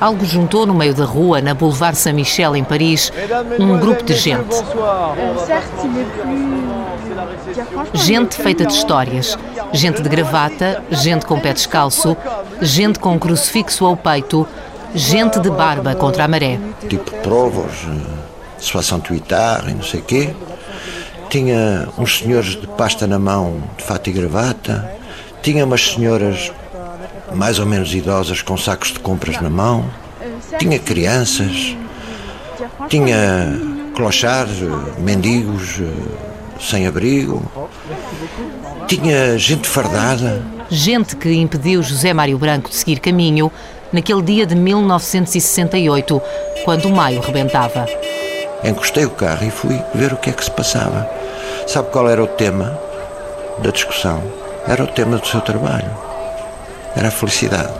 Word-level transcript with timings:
algo 0.00 0.24
juntou 0.24 0.66
no 0.66 0.74
meio 0.74 0.94
da 0.94 1.04
rua, 1.04 1.40
na 1.40 1.54
Boulevard 1.54 1.96
Saint-Michel, 1.96 2.56
em 2.56 2.64
Paris, 2.64 3.12
um 3.58 3.78
grupo 3.78 4.04
de 4.04 4.14
gente. 4.14 4.56
Gente 7.94 8.36
feita 8.36 8.66
de 8.66 8.72
histórias, 8.72 9.38
gente 9.72 10.02
de 10.02 10.08
gravata, 10.08 10.82
gente 10.90 11.24
com 11.24 11.40
pé 11.40 11.52
descalço, 11.52 12.16
gente 12.60 12.98
com 12.98 13.18
crucifixo 13.18 13.84
ao 13.84 13.96
peito, 13.96 14.46
gente 14.94 15.40
de 15.40 15.50
barba 15.50 15.94
contra 15.94 16.24
a 16.24 16.28
maré. 16.28 16.58
Tipo 16.88 17.10
provos, 17.22 17.86
68 18.58 19.34
ar 19.34 19.68
e 19.68 19.74
não 19.74 19.82
sei 19.82 20.00
quê. 20.00 20.34
Tinha 21.28 21.88
uns 21.98 22.18
senhores 22.18 22.60
de 22.60 22.66
pasta 22.66 23.06
na 23.06 23.18
mão, 23.18 23.62
de 23.76 23.84
fato 23.84 24.08
e 24.08 24.12
gravata. 24.12 24.90
Tinha 25.42 25.64
umas 25.64 25.92
senhoras 25.92 26.52
mais 27.36 27.58
ou 27.58 27.66
menos 27.66 27.94
idosas 27.94 28.42
com 28.42 28.56
sacos 28.56 28.92
de 28.92 28.98
compras 28.98 29.40
na 29.40 29.50
mão. 29.50 29.84
Tinha 30.58 30.78
crianças. 30.78 31.76
Tinha 32.88 33.60
clochards, 33.94 34.58
mendigos, 34.98 35.80
sem 36.60 36.86
abrigo. 36.86 37.42
Tinha 38.88 39.38
gente 39.38 39.68
fardada. 39.68 40.42
Gente 40.70 41.14
que 41.14 41.32
impediu 41.32 41.82
José 41.82 42.12
Mário 42.12 42.38
Branco 42.38 42.70
de 42.70 42.74
seguir 42.74 42.98
caminho 42.98 43.52
naquele 43.92 44.22
dia 44.22 44.46
de 44.46 44.54
1968, 44.54 46.20
quando 46.64 46.86
o 46.86 46.94
maio 46.94 47.20
rebentava. 47.20 47.86
Encostei 48.64 49.04
o 49.04 49.10
carro 49.10 49.46
e 49.46 49.50
fui 49.50 49.80
ver 49.94 50.12
o 50.12 50.16
que 50.16 50.30
é 50.30 50.32
que 50.32 50.44
se 50.44 50.50
passava. 50.50 51.08
Sabe 51.66 51.90
qual 51.90 52.08
era 52.08 52.22
o 52.22 52.26
tema 52.26 52.78
da 53.62 53.70
discussão? 53.70 54.22
Era 54.66 54.82
o 54.82 54.86
tema 54.86 55.18
do 55.18 55.26
seu 55.26 55.40
trabalho. 55.40 56.05
Era 56.96 57.08
a 57.08 57.10
felicidade. 57.10 57.74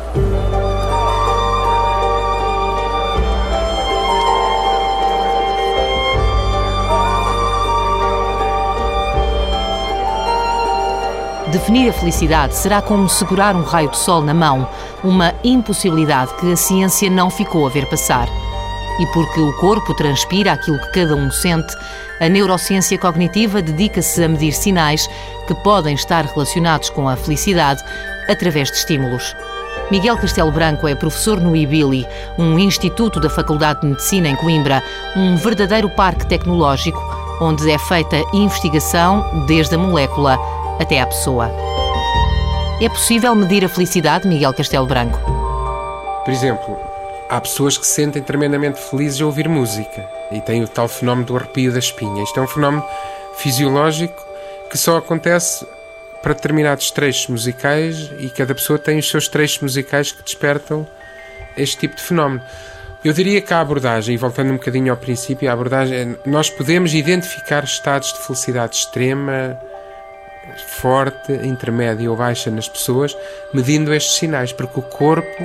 Definir 11.51 11.89
a 11.89 11.93
felicidade 11.95 12.55
será 12.55 12.83
como 12.83 13.09
segurar 13.09 13.57
um 13.57 13.63
raio 13.63 13.91
de 13.91 13.97
sol 13.97 14.21
na 14.21 14.35
mão, 14.35 14.69
uma 15.03 15.33
impossibilidade 15.43 16.35
que 16.35 16.53
a 16.53 16.57
ciência 16.57 17.09
não 17.09 17.31
ficou 17.31 17.67
a 17.67 17.71
ver 17.71 17.89
passar. 17.89 18.29
E 19.01 19.07
porque 19.15 19.41
o 19.41 19.53
corpo 19.55 19.95
transpira 19.95 20.53
aquilo 20.53 20.79
que 20.79 20.93
cada 20.93 21.17
um 21.17 21.31
sente, 21.31 21.75
a 22.21 22.29
neurociência 22.29 22.99
cognitiva 22.99 23.63
dedica-se 23.63 24.23
a 24.23 24.29
medir 24.29 24.53
sinais 24.53 25.09
que 25.47 25.55
podem 25.55 25.95
estar 25.95 26.27
relacionados 26.27 26.91
com 26.91 27.09
a 27.09 27.17
felicidade 27.17 27.83
através 28.29 28.71
de 28.71 28.79
estímulos. 28.79 29.35
Miguel 29.91 30.17
Castelo 30.19 30.51
Branco 30.51 30.89
é 30.89 30.95
professor 30.95 31.41
no 31.41 31.55
IBILI, 31.55 32.07
um 32.37 32.59
instituto 32.59 33.21
da 33.21 33.31
Faculdade 33.31 33.83
de 33.83 33.89
Medicina 33.89 34.29
em 34.29 34.37
Coimbra, 34.37 34.83
um 35.17 35.37
verdadeiro 35.37 35.89
parque 35.89 36.27
tecnológico 36.27 37.01
onde 37.41 37.71
é 37.71 37.79
feita 37.79 38.17
investigação 38.33 39.45
desde 39.47 39.75
a 39.75 39.79
molécula 39.79 40.39
até 40.81 41.01
à 41.01 41.07
pessoa. 41.07 41.51
É 42.81 42.89
possível 42.89 43.35
medir 43.35 43.65
a 43.65 43.69
felicidade, 43.69 44.27
Miguel 44.27 44.53
Castelo 44.55 44.87
Branco? 44.87 45.19
Por 46.25 46.33
exemplo, 46.33 46.77
há 47.29 47.41
pessoas 47.41 47.79
que 47.79 47.87
se 47.87 47.95
sentem 47.95 48.23
tremendamente 48.23 48.81
felizes 48.81 49.21
a 49.21 49.27
ouvir 49.27 49.49
música 49.49 50.09
e 50.33 50.41
têm 50.41 50.63
o 50.63 50.69
tal 50.69 50.89
fenómeno 50.89 51.27
do 51.27 51.37
arrepio 51.37 51.73
da 51.73 51.79
espinha. 51.79 52.23
Isto 52.23 52.41
é 52.41 52.43
um 52.43 52.49
fenómeno 52.49 52.85
fisiológico 53.37 54.23
que 54.71 54.77
só 54.77 54.97
acontece 54.97 55.67
para 56.27 56.35
determinados 56.35 56.91
trechos 56.91 57.29
musicais 57.29 58.11
e 58.19 58.29
cada 58.29 58.53
pessoa 58.53 58.81
tem 58.81 58.99
os 58.99 59.09
seus 59.09 59.29
trechos 59.29 59.61
musicais 59.61 60.11
que 60.11 60.25
despertam 60.25 60.85
este 61.57 61.79
tipo 61.79 61.95
de 61.95 62.03
fenómeno. 62.03 62.43
Eu 63.05 63.13
diria 63.13 63.41
que 63.41 63.55
a 63.55 63.61
abordagem, 63.61 64.17
voltando 64.17 64.51
um 64.51 64.57
bocadinho 64.57 64.91
ao 64.91 64.97
princípio, 64.97 65.49
a 65.49 65.53
abordagem, 65.53 65.97
é, 65.97 66.29
nós 66.29 66.51
podemos 66.51 66.95
identificar 66.95 67.63
estados 67.63 68.13
de 68.13 68.27
felicidade 68.27 68.75
extrema, 68.75 69.57
forte, 70.81 71.33
intermédia 71.45 72.11
ou 72.11 72.17
baixa 72.17 72.51
nas 72.51 72.69
pessoas, 72.69 73.17
medindo 73.55 73.95
estes 73.95 74.17
sinais, 74.17 74.53
porque 74.53 74.81
o 74.81 74.83
corpo 74.83 75.45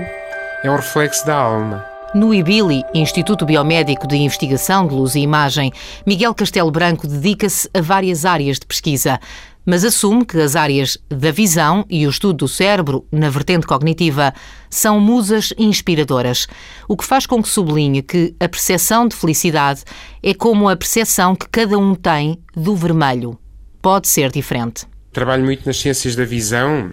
é 0.64 0.72
um 0.72 0.78
reflexo 0.78 1.24
da 1.28 1.36
alma. 1.36 1.92
No 2.14 2.34
IBILI, 2.34 2.84
Instituto 2.94 3.46
Biomédico 3.46 4.06
de 4.06 4.18
Investigação 4.18 4.86
de 4.86 4.94
Luz 4.94 5.16
e 5.16 5.20
Imagem, 5.20 5.72
Miguel 6.06 6.36
Castelo 6.36 6.70
Branco 6.70 7.08
dedica-se 7.08 7.70
a 7.74 7.80
várias 7.80 8.26
áreas 8.26 8.60
de 8.60 8.66
pesquisa, 8.66 9.18
mas 9.66 9.86
assume 9.86 10.26
que 10.26 10.40
as 10.40 10.56
áreas 10.56 10.98
da 11.10 11.32
visão 11.32 11.86
e 11.90 12.06
o 12.08 12.10
estudo 12.10 12.34
do 12.34 12.48
cérebro, 12.48 13.06
na 13.12 13.30
vertente 13.30 13.68
cognitiva, 13.68 14.34
são 14.70 15.00
musas 15.00 15.54
inspiradoras, 15.58 16.48
o 16.88 16.98
que 16.98 17.06
faz 17.06 17.26
com 17.26 17.42
que 17.42 17.50
sublinhe 17.50 18.02
que 18.02 18.36
a 18.40 18.48
percepção 18.48 19.08
de 19.08 19.16
felicidade 19.16 19.84
é 20.24 20.34
como 20.34 20.70
a 20.70 20.76
percepção 20.76 21.36
que 21.36 21.48
cada 21.50 21.78
um 21.78 21.94
tem 21.96 22.40
do 22.56 22.76
vermelho. 22.76 23.38
Pode 23.82 24.08
ser 24.08 24.32
diferente. 24.32 24.86
Trabalho 25.12 25.44
muito 25.44 25.66
nas 25.66 25.78
ciências 25.78 26.16
da 26.16 26.24
visão 26.24 26.92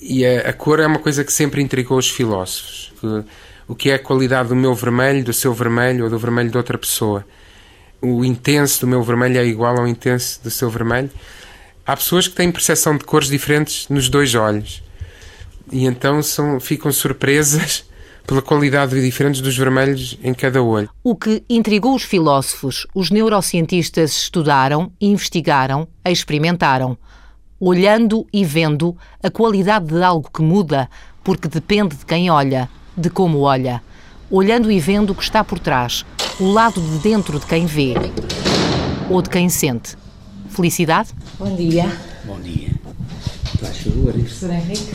e 0.00 0.24
a, 0.26 0.50
a 0.50 0.52
cor 0.52 0.80
é 0.80 0.86
uma 0.86 0.98
coisa 0.98 1.24
que 1.24 1.32
sempre 1.32 1.62
intrigou 1.62 1.98
os 1.98 2.10
filósofos. 2.10 2.92
Que, 3.00 3.24
o 3.68 3.74
que 3.74 3.90
é 3.90 3.94
a 3.94 3.98
qualidade 3.98 4.48
do 4.48 4.56
meu 4.56 4.74
vermelho, 4.74 5.24
do 5.24 5.32
seu 5.32 5.54
vermelho 5.54 6.04
ou 6.04 6.10
do 6.10 6.18
vermelho 6.18 6.50
de 6.50 6.56
outra 6.56 6.76
pessoa? 6.76 7.24
O 8.00 8.24
intenso 8.24 8.80
do 8.80 8.86
meu 8.86 9.02
vermelho 9.02 9.38
é 9.38 9.46
igual 9.46 9.78
ao 9.78 9.86
intenso 9.86 10.42
do 10.42 10.50
seu 10.50 10.68
vermelho? 10.68 11.10
Há 11.86 11.96
pessoas 11.96 12.28
que 12.28 12.34
têm 12.34 12.52
percepção 12.52 12.96
de 12.96 13.04
cores 13.04 13.28
diferentes 13.28 13.88
nos 13.88 14.08
dois 14.08 14.34
olhos 14.34 14.82
e 15.70 15.84
então 15.84 16.22
são, 16.22 16.60
ficam 16.60 16.92
surpresas 16.92 17.84
pela 18.26 18.40
qualidade 18.42 19.00
diferente 19.00 19.42
dos 19.42 19.56
vermelhos 19.56 20.18
em 20.22 20.32
cada 20.32 20.62
olho. 20.62 20.88
O 21.02 21.16
que 21.16 21.42
intrigou 21.48 21.94
os 21.94 22.02
filósofos, 22.02 22.86
os 22.94 23.10
neurocientistas 23.10 24.12
estudaram, 24.12 24.92
investigaram, 25.00 25.88
experimentaram 26.04 26.96
olhando 27.64 28.26
e 28.32 28.44
vendo 28.44 28.96
a 29.22 29.30
qualidade 29.30 29.86
de 29.86 30.02
algo 30.02 30.28
que 30.34 30.42
muda, 30.42 30.90
porque 31.22 31.46
depende 31.46 31.94
de 31.94 32.04
quem 32.04 32.28
olha, 32.28 32.68
de 32.96 33.08
como 33.08 33.38
olha. 33.38 33.80
Olhando 34.28 34.68
e 34.68 34.80
vendo 34.80 35.10
o 35.10 35.14
que 35.14 35.22
está 35.22 35.44
por 35.44 35.60
trás, 35.60 36.04
o 36.40 36.50
lado 36.50 36.80
de 36.80 36.98
dentro 36.98 37.38
de 37.38 37.46
quem 37.46 37.64
vê 37.64 37.94
ou 39.08 39.22
de 39.22 39.30
quem 39.30 39.48
sente. 39.48 39.96
Felicidade? 40.52 41.08
Bom 41.38 41.56
dia. 41.56 41.90
Bom 42.24 42.38
dia. 42.40 42.68
Faz 43.58 43.78
favor. 43.78 44.12
Professor 44.12 44.50
Henrique. 44.50 44.92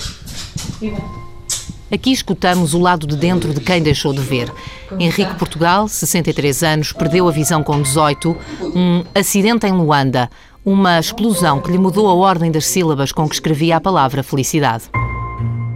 Aqui 1.92 2.12
escutamos 2.12 2.74
o 2.74 2.80
lado 2.80 3.08
de 3.08 3.16
dentro 3.16 3.54
de 3.54 3.60
quem 3.62 3.82
deixou 3.82 4.14
de 4.14 4.22
ver. 4.22 4.52
Henrique 5.00 5.34
Portugal, 5.36 5.88
63 5.88 6.64
anos, 6.64 6.92
perdeu 6.92 7.28
a 7.28 7.32
visão 7.32 7.64
com 7.64 7.82
18, 7.82 8.38
um 8.76 9.04
acidente 9.16 9.66
em 9.66 9.72
Luanda, 9.72 10.30
uma 10.64 11.00
explosão 11.00 11.60
que 11.60 11.72
lhe 11.72 11.78
mudou 11.78 12.08
a 12.08 12.14
ordem 12.14 12.52
das 12.52 12.68
sílabas 12.68 13.12
com 13.12 13.28
que 13.28 13.36
escrevia 13.36 13.78
a 13.78 13.82
palavra 13.82 14.22
felicidade. 14.22 14.84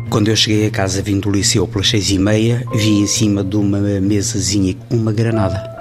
Quando 0.10 0.28
eu 0.28 0.36
cheguei 0.36 0.68
a 0.68 0.70
casa 0.70 1.02
vindo 1.02 1.22
do 1.22 1.32
liceu 1.32 1.66
pelas 1.66 1.90
seis 1.90 2.12
e 2.12 2.20
meia, 2.20 2.66
vi 2.74 3.00
em 3.00 3.08
cima 3.08 3.44
de 3.44 3.56
uma 3.56 3.80
mesazinha 3.80 4.76
uma 4.92 5.12
granada. 5.12 5.72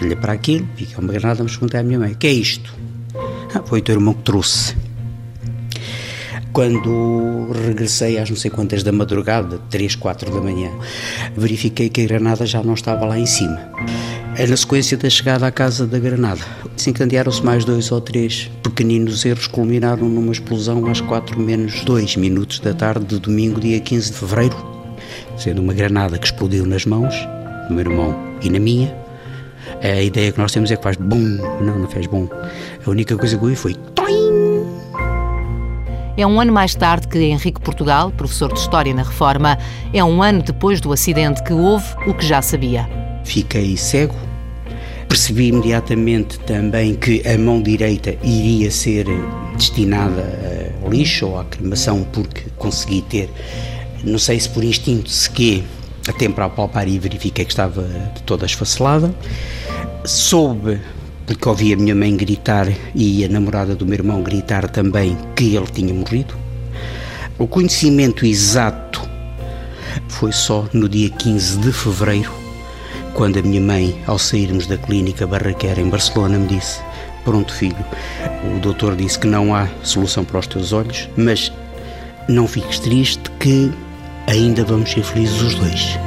Olhei 0.00 0.16
para 0.16 0.34
aquilo, 0.34 0.68
vi 0.76 0.84
que 0.84 0.94
é 0.94 0.98
uma 0.98 1.12
granada, 1.12 1.42
mas 1.42 1.52
perguntei 1.52 1.80
à 1.80 1.82
minha 1.82 1.98
mãe, 1.98 2.12
o 2.12 2.16
que 2.16 2.26
é 2.26 2.32
isto? 2.32 2.85
Ah, 3.56 3.62
foi 3.64 3.78
o 3.78 3.82
teu 3.82 3.94
irmão 3.94 4.12
que 4.12 4.22
trouxe. 4.22 4.76
Quando 6.52 7.50
regressei 7.66 8.18
às 8.18 8.28
não 8.28 8.36
sei 8.36 8.50
quantas 8.50 8.82
da 8.82 8.92
madrugada, 8.92 9.58
três, 9.70 9.94
quatro 9.94 10.30
da 10.30 10.42
manhã, 10.42 10.70
verifiquei 11.34 11.88
que 11.88 12.02
a 12.02 12.06
granada 12.06 12.44
já 12.44 12.62
não 12.62 12.74
estava 12.74 13.06
lá 13.06 13.18
em 13.18 13.24
cima. 13.24 13.58
É 14.36 14.46
na 14.46 14.58
sequência 14.58 14.98
da 14.98 15.08
chegada 15.08 15.46
à 15.46 15.50
casa 15.50 15.86
da 15.86 15.98
Granada. 15.98 16.42
Desencadearam-se 16.76 17.42
mais 17.42 17.64
dois 17.64 17.90
ou 17.90 17.98
três 17.98 18.50
pequeninos 18.62 19.24
erros 19.24 19.46
culminaram 19.46 20.06
numa 20.06 20.32
explosão 20.32 20.86
às 20.88 21.00
4 21.00 21.40
menos 21.40 21.82
2 21.82 22.16
minutos 22.16 22.58
da 22.58 22.74
tarde 22.74 23.06
de 23.06 23.18
domingo, 23.18 23.58
dia 23.58 23.80
15 23.80 24.12
de 24.12 24.18
fevereiro, 24.18 24.56
sendo 25.38 25.62
uma 25.62 25.72
granada 25.72 26.18
que 26.18 26.26
explodiu 26.26 26.66
nas 26.66 26.84
mãos 26.84 27.14
do 27.68 27.74
meu 27.74 27.90
irmão 27.90 28.14
e 28.42 28.50
na 28.50 28.58
minha. 28.58 29.05
A 29.82 30.02
ideia 30.02 30.32
que 30.32 30.38
nós 30.38 30.52
temos 30.52 30.70
é 30.70 30.76
que 30.76 30.82
faz 30.82 30.96
bum, 30.96 31.38
não, 31.60 31.78
não 31.78 31.88
fez 31.88 32.06
bom. 32.06 32.28
A 32.84 32.90
única 32.90 33.16
coisa 33.16 33.36
que 33.36 33.44
eu 33.44 33.48
vi 33.48 33.56
foi 33.56 33.74
toim. 33.94 34.66
É 36.16 36.26
um 36.26 36.40
ano 36.40 36.52
mais 36.52 36.74
tarde 36.74 37.08
que 37.08 37.18
Henrique 37.18 37.60
Portugal, 37.60 38.10
professor 38.10 38.52
de 38.52 38.58
História 38.58 38.94
na 38.94 39.02
Reforma, 39.02 39.58
é 39.92 40.02
um 40.02 40.22
ano 40.22 40.42
depois 40.42 40.80
do 40.80 40.92
acidente 40.92 41.42
que 41.42 41.52
houve 41.52 41.86
o 42.06 42.14
que 42.14 42.24
já 42.24 42.40
sabia. 42.40 42.88
Fiquei 43.24 43.76
cego, 43.76 44.14
Percebi 45.08 45.48
imediatamente 45.48 46.38
também 46.40 46.94
que 46.94 47.26
a 47.26 47.38
mão 47.38 47.62
direita 47.62 48.16
iria 48.22 48.70
ser 48.70 49.06
destinada 49.56 50.74
ao 50.82 50.90
lixo 50.90 51.28
ou 51.28 51.38
à 51.38 51.44
cremação, 51.44 52.06
porque 52.12 52.42
consegui 52.56 53.02
ter, 53.02 53.30
não 54.04 54.18
sei 54.18 54.38
se 54.40 54.48
por 54.48 54.64
instinto, 54.64 55.08
se 55.08 55.30
que, 55.30 55.64
tempo 56.12 56.40
ao 56.40 56.50
palpar 56.50 56.88
e 56.88 56.98
verifiquei 56.98 57.44
que 57.44 57.52
estava 57.52 57.82
toda 58.24 58.46
esfacelada. 58.46 59.14
Soube, 60.04 60.80
porque 61.26 61.48
ouvi 61.48 61.72
a 61.72 61.76
minha 61.76 61.94
mãe 61.94 62.16
gritar 62.16 62.68
e 62.94 63.24
a 63.24 63.28
namorada 63.28 63.74
do 63.74 63.84
meu 63.84 63.94
irmão 63.94 64.22
gritar 64.22 64.68
também 64.68 65.16
que 65.34 65.56
ele 65.56 65.66
tinha 65.66 65.92
morrido. 65.92 66.34
O 67.38 67.46
conhecimento 67.46 68.24
exato 68.24 69.06
Foi 70.08 70.32
só 70.32 70.66
no 70.72 70.88
dia 70.88 71.10
15 71.10 71.58
de 71.58 71.72
fevereiro, 71.72 72.32
quando 73.14 73.38
a 73.38 73.42
minha 73.42 73.60
mãe, 73.60 73.98
ao 74.06 74.18
sairmos 74.18 74.66
da 74.66 74.76
clínica 74.76 75.26
Barraquera 75.26 75.80
em 75.80 75.88
Barcelona, 75.88 76.38
me 76.38 76.46
disse: 76.46 76.80
Pronto, 77.24 77.52
filho, 77.52 77.84
o 78.54 78.60
doutor 78.60 78.94
disse 78.94 79.18
que 79.18 79.26
não 79.26 79.54
há 79.54 79.68
solução 79.82 80.24
para 80.24 80.38
os 80.38 80.46
teus 80.46 80.72
olhos, 80.72 81.08
mas 81.16 81.52
não 82.28 82.46
fiques 82.46 82.78
triste 82.78 83.30
que 83.40 83.72
ainda 84.26 84.64
vamos 84.64 84.90
ser 84.90 85.02
felizes 85.02 85.40
os 85.40 85.54
dois. 85.54 85.98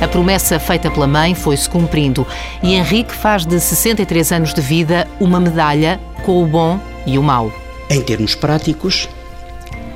A 0.00 0.08
promessa 0.08 0.58
feita 0.58 0.90
pela 0.90 1.06
mãe 1.06 1.34
foi-se 1.34 1.68
cumprindo 1.68 2.26
e 2.62 2.74
Henrique 2.74 3.14
faz 3.14 3.44
de 3.44 3.60
63 3.60 4.32
anos 4.32 4.54
de 4.54 4.60
vida 4.60 5.06
uma 5.20 5.38
medalha 5.38 6.00
com 6.24 6.42
o 6.42 6.46
bom 6.46 6.80
e 7.06 7.18
o 7.18 7.22
mau. 7.22 7.52
Em 7.88 8.00
termos 8.00 8.34
práticos, 8.34 9.08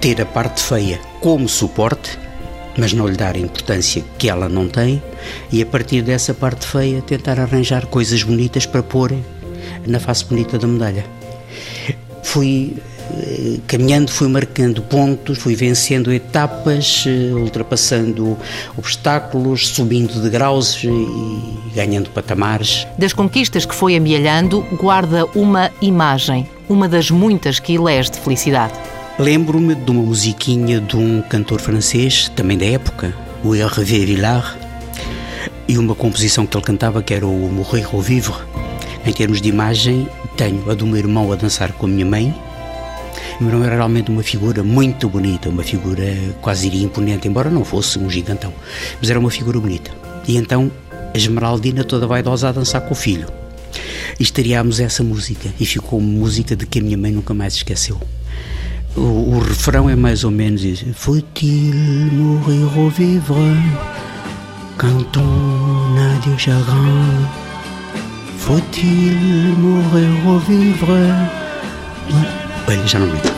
ter 0.00 0.20
a 0.20 0.26
parte 0.26 0.62
feia 0.62 1.00
como 1.20 1.48
suporte, 1.48 2.18
mas 2.76 2.92
não 2.92 3.06
lhe 3.06 3.16
dar 3.16 3.34
a 3.34 3.38
importância 3.38 4.04
que 4.18 4.28
ela 4.28 4.48
não 4.48 4.68
tem, 4.68 5.02
e 5.50 5.62
a 5.62 5.66
partir 5.66 6.02
dessa 6.02 6.34
parte 6.34 6.66
feia 6.66 7.00
tentar 7.00 7.40
arranjar 7.40 7.86
coisas 7.86 8.22
bonitas 8.22 8.66
para 8.66 8.82
pôr 8.82 9.14
na 9.86 9.98
face 9.98 10.24
bonita 10.24 10.58
da 10.58 10.66
medalha. 10.66 11.04
Fui 12.22 12.76
caminhando, 13.66 14.10
fui 14.10 14.28
marcando 14.28 14.82
pontos, 14.82 15.38
fui 15.38 15.54
vencendo 15.54 16.12
etapas, 16.12 17.04
eh, 17.06 17.32
ultrapassando 17.34 18.36
obstáculos, 18.76 19.68
subindo 19.68 20.20
degraus 20.22 20.82
e 20.82 21.74
ganhando 21.74 22.10
patamares. 22.10 22.86
Das 22.98 23.12
conquistas 23.12 23.64
que 23.64 23.74
foi 23.74 23.96
amealhando, 23.96 24.60
guarda 24.80 25.26
uma 25.34 25.70
imagem, 25.80 26.48
uma 26.68 26.88
das 26.88 27.10
muitas 27.10 27.58
que 27.58 27.74
elege 27.74 28.10
de 28.10 28.18
felicidade. 28.18 28.74
Lembro-me 29.18 29.74
de 29.74 29.90
uma 29.90 30.02
musiquinha 30.02 30.80
de 30.80 30.96
um 30.96 31.22
cantor 31.22 31.60
francês, 31.60 32.28
também 32.34 32.58
da 32.58 32.66
época, 32.66 33.14
o 33.44 33.54
Hervé 33.54 34.04
Villard, 34.04 34.56
e 35.68 35.78
uma 35.78 35.94
composição 35.94 36.46
que 36.46 36.56
ele 36.56 36.64
cantava 36.64 37.02
que 37.02 37.14
era 37.14 37.26
o 37.26 37.48
Morrer 37.48 37.86
ou 37.92 38.00
Vivre. 38.00 38.34
Em 39.06 39.12
termos 39.12 39.40
de 39.40 39.48
imagem, 39.48 40.08
tenho 40.36 40.68
a 40.70 40.74
do 40.74 40.86
meu 40.86 40.96
irmão 40.96 41.30
a 41.32 41.36
dançar 41.36 41.72
com 41.72 41.86
a 41.86 41.88
minha 41.88 42.06
mãe. 42.06 42.34
O 43.40 43.64
era 43.64 43.76
realmente 43.76 44.10
uma 44.10 44.22
figura 44.22 44.62
muito 44.62 45.08
bonita, 45.08 45.48
uma 45.48 45.64
figura 45.64 46.04
quase 46.40 46.68
iria 46.68 46.84
imponente, 46.84 47.26
embora 47.26 47.50
não 47.50 47.64
fosse 47.64 47.98
um 47.98 48.08
gigantão, 48.08 48.52
mas 49.00 49.10
era 49.10 49.18
uma 49.18 49.30
figura 49.30 49.58
bonita. 49.58 49.90
E 50.26 50.36
então 50.36 50.70
a 51.12 51.16
Esmeraldina 51.16 51.82
toda 51.82 52.06
vaidosa 52.06 52.48
a 52.48 52.52
dançar 52.52 52.82
com 52.82 52.92
o 52.92 52.96
filho. 52.96 53.26
E 54.18 54.22
estaríamos 54.22 54.78
essa 54.78 55.02
música, 55.02 55.52
e 55.58 55.66
ficou 55.66 55.98
uma 55.98 56.20
música 56.20 56.54
de 56.54 56.64
que 56.64 56.78
a 56.78 56.82
minha 56.82 56.96
mãe 56.96 57.10
nunca 57.10 57.34
mais 57.34 57.54
esqueceu. 57.54 58.00
O, 58.96 59.00
o 59.00 59.38
refrão 59.40 59.90
é 59.90 59.96
mais 59.96 60.22
ou 60.22 60.30
menos 60.30 60.62
isso: 60.62 60.86
Faut-il 60.94 61.74
mourir 62.12 62.78
ou 62.78 62.88
vivre 62.90 63.56
quand 64.78 65.18
on 65.18 65.98
a 65.98 66.14
du 66.24 66.38
chagrin? 66.38 67.26
Faut-il 68.38 69.56
mourir 69.58 70.26
ou 70.26 70.38
vivre? 70.38 72.43
Olha, 72.66 72.86
já 72.86 72.98
não 72.98 73.06
lembro. 73.06 73.34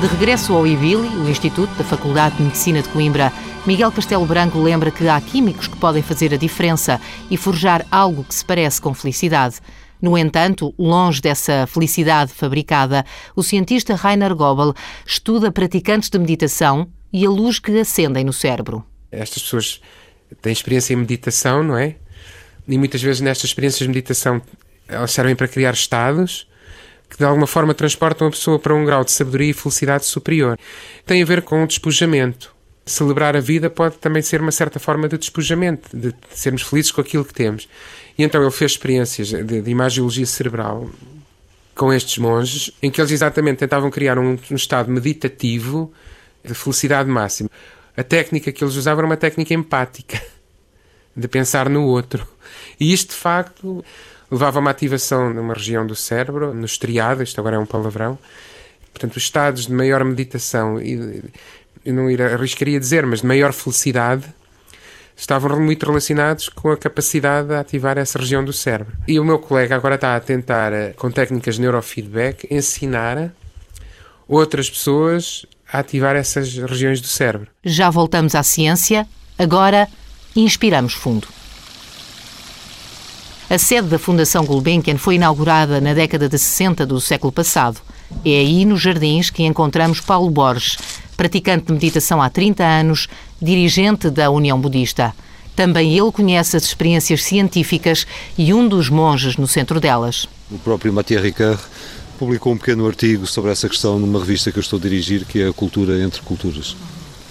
De 0.00 0.06
regresso 0.06 0.52
ao 0.52 0.66
IBILI, 0.66 1.08
o 1.08 1.28
Instituto 1.28 1.72
da 1.74 1.84
Faculdade 1.84 2.36
de 2.36 2.42
Medicina 2.42 2.82
de 2.82 2.88
Coimbra, 2.88 3.32
Miguel 3.64 3.92
Castelo 3.92 4.26
Branco 4.26 4.58
lembra 4.58 4.90
que 4.90 5.06
há 5.06 5.20
químicos 5.20 5.68
que 5.68 5.76
podem 5.76 6.02
fazer 6.02 6.34
a 6.34 6.36
diferença 6.36 7.00
e 7.30 7.36
forjar 7.36 7.86
algo 7.90 8.24
que 8.24 8.34
se 8.34 8.44
parece 8.44 8.80
com 8.80 8.92
felicidade. 8.92 9.56
No 10.00 10.16
entanto, 10.16 10.74
longe 10.78 11.20
dessa 11.20 11.66
felicidade 11.66 12.32
fabricada, 12.32 13.04
o 13.36 13.42
cientista 13.42 13.94
Rainer 13.94 14.34
Goebel 14.34 14.74
estuda 15.06 15.52
praticantes 15.52 16.08
de 16.10 16.18
meditação 16.18 16.88
e 17.12 17.24
a 17.24 17.30
luz 17.30 17.58
que 17.58 17.78
acendem 17.78 18.24
no 18.24 18.32
cérebro. 18.32 18.84
Estas 19.10 19.42
pessoas 19.42 19.80
têm 20.42 20.52
experiência 20.52 20.94
em 20.94 20.96
meditação, 20.96 21.62
não 21.62 21.76
é? 21.76 21.96
E 22.66 22.78
muitas 22.78 23.02
vezes 23.02 23.20
nestas 23.20 23.50
experiências 23.50 23.80
de 23.80 23.88
meditação 23.88 24.42
elas 24.88 25.12
servem 25.12 25.36
para 25.36 25.46
criar 25.46 25.74
estados 25.74 26.48
que 27.08 27.16
de 27.16 27.24
alguma 27.24 27.46
forma 27.46 27.74
transportam 27.74 28.28
a 28.28 28.30
pessoa 28.30 28.58
para 28.58 28.74
um 28.74 28.84
grau 28.84 29.02
de 29.02 29.10
sabedoria 29.10 29.50
e 29.50 29.54
felicidade 29.54 30.04
superior. 30.04 30.58
Tem 31.06 31.22
a 31.22 31.24
ver 31.24 31.42
com 31.42 31.64
o 31.64 31.66
despojamento. 31.66 32.54
Celebrar 32.84 33.36
a 33.36 33.40
vida 33.40 33.68
pode 33.70 33.96
também 33.96 34.22
ser 34.22 34.40
uma 34.40 34.52
certa 34.52 34.78
forma 34.78 35.08
de 35.08 35.18
despojamento, 35.18 35.94
de 35.96 36.14
sermos 36.30 36.62
felizes 36.62 36.90
com 36.90 37.00
aquilo 37.00 37.24
que 37.24 37.34
temos. 37.34 37.68
E 38.16 38.22
então 38.22 38.42
ele 38.42 38.50
fez 38.50 38.72
experiências 38.72 39.28
de, 39.28 39.62
de 39.62 39.70
imagiologia 39.70 40.26
cerebral 40.26 40.90
com 41.74 41.92
estes 41.92 42.18
monges, 42.18 42.72
em 42.82 42.90
que 42.90 43.00
eles 43.00 43.12
exatamente 43.12 43.58
tentavam 43.58 43.90
criar 43.90 44.18
um, 44.18 44.36
um 44.50 44.56
estado 44.56 44.90
meditativo 44.90 45.92
de 46.44 46.52
felicidade 46.54 47.08
máxima. 47.08 47.48
A 47.96 48.02
técnica 48.02 48.50
que 48.50 48.64
eles 48.64 48.74
usavam 48.74 49.00
era 49.00 49.06
uma 49.06 49.16
técnica 49.16 49.54
empática, 49.54 50.20
de 51.16 51.28
pensar 51.28 51.68
no 51.68 51.84
outro. 51.84 52.26
E 52.80 52.92
isto, 52.92 53.10
de 53.10 53.16
facto, 53.16 53.84
levava 54.30 54.58
a 54.58 54.60
uma 54.60 54.70
ativação 54.70 55.32
numa 55.32 55.54
região 55.54 55.86
do 55.86 55.94
cérebro, 55.94 56.54
no 56.54 56.66
estriado, 56.66 57.22
isto 57.22 57.40
agora 57.40 57.56
é 57.56 57.58
um 57.58 57.66
palavrão. 57.66 58.18
Portanto, 58.92 59.16
os 59.16 59.22
estados 59.22 59.66
de 59.66 59.72
maior 59.72 60.04
meditação, 60.04 60.80
e 60.80 61.22
eu 61.84 61.94
não 61.94 62.08
arriscaria 62.34 62.78
dizer, 62.78 63.06
mas 63.06 63.20
de 63.20 63.26
maior 63.26 63.52
felicidade, 63.52 64.24
estavam 65.16 65.58
muito 65.60 65.84
relacionados 65.84 66.48
com 66.48 66.70
a 66.70 66.76
capacidade 66.76 67.48
de 67.48 67.54
ativar 67.54 67.98
essa 67.98 68.18
região 68.18 68.44
do 68.44 68.52
cérebro. 68.52 68.96
E 69.06 69.18
o 69.18 69.24
meu 69.24 69.38
colega 69.38 69.74
agora 69.74 69.96
está 69.96 70.14
a 70.14 70.20
tentar, 70.20 70.72
eh, 70.72 70.92
com 70.96 71.10
técnicas 71.10 71.56
de 71.56 71.62
neurofeedback, 71.62 72.46
ensinar 72.50 73.32
outras 74.28 74.70
pessoas 74.70 75.44
a 75.72 75.80
ativar 75.80 76.14
essas 76.14 76.54
regiões 76.54 77.00
do 77.00 77.08
cérebro. 77.08 77.48
Já 77.64 77.90
voltamos 77.90 78.34
à 78.34 78.42
ciência, 78.42 79.08
agora 79.36 79.88
inspiramos 80.36 80.94
fundo. 80.94 81.26
A 83.50 83.56
sede 83.56 83.88
da 83.88 83.98
Fundação 83.98 84.44
Gulbenkian 84.44 84.98
foi 84.98 85.14
inaugurada 85.14 85.80
na 85.80 85.94
década 85.94 86.28
de 86.28 86.38
60 86.38 86.84
do 86.84 87.00
século 87.00 87.32
passado. 87.32 87.80
É 88.22 88.40
aí, 88.40 88.66
nos 88.66 88.82
jardins, 88.82 89.30
que 89.30 89.42
encontramos 89.42 90.02
Paulo 90.02 90.28
Borges, 90.28 90.76
praticante 91.16 91.64
de 91.64 91.72
meditação 91.72 92.20
há 92.20 92.28
30 92.28 92.62
anos, 92.62 93.08
dirigente 93.40 94.10
da 94.10 94.30
União 94.30 94.60
Budista. 94.60 95.14
Também 95.56 95.98
ele 95.98 96.12
conhece 96.12 96.58
as 96.58 96.64
experiências 96.64 97.24
científicas 97.24 98.06
e 98.36 98.52
um 98.52 98.68
dos 98.68 98.90
monges 98.90 99.38
no 99.38 99.48
centro 99.48 99.80
delas. 99.80 100.28
O 100.50 100.58
próprio 100.58 100.92
Mathieu 100.92 101.22
Ricard 101.22 101.58
publicou 102.18 102.52
um 102.52 102.58
pequeno 102.58 102.86
artigo 102.86 103.26
sobre 103.26 103.50
essa 103.50 103.66
questão 103.66 103.98
numa 103.98 104.18
revista 104.18 104.52
que 104.52 104.58
eu 104.58 104.62
estou 104.62 104.78
a 104.78 104.82
dirigir, 104.82 105.24
que 105.24 105.40
é 105.40 105.48
a 105.48 105.54
Cultura 105.54 105.98
entre 106.02 106.20
Culturas. 106.20 106.76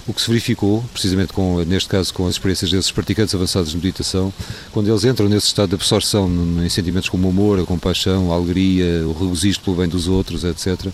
O 0.08 0.14
que 0.14 0.22
se 0.22 0.28
verificou, 0.30 0.82
precisamente 0.94 1.34
com, 1.34 1.62
neste 1.66 1.90
caso 1.90 2.14
com 2.14 2.28
as 2.28 2.36
experiências 2.36 2.72
desses 2.72 2.92
praticantes 2.92 3.36
avançados 3.36 3.72
de 3.72 3.76
meditação, 3.76 4.32
quando 4.72 4.88
eles 4.88 5.04
entram 5.04 5.28
nesse 5.28 5.48
estado 5.48 5.70
de 5.70 5.76
absorção 5.76 6.30
em 6.64 6.70
sentimentos 6.70 7.10
como 7.10 7.28
amor, 7.28 7.60
a 7.60 7.66
compaixão, 7.66 8.32
a 8.32 8.36
alegria, 8.36 9.06
o 9.06 9.12
regozijo 9.12 9.60
pelo 9.60 9.76
bem 9.76 9.90
dos 9.90 10.08
outros, 10.08 10.46
etc., 10.46 10.94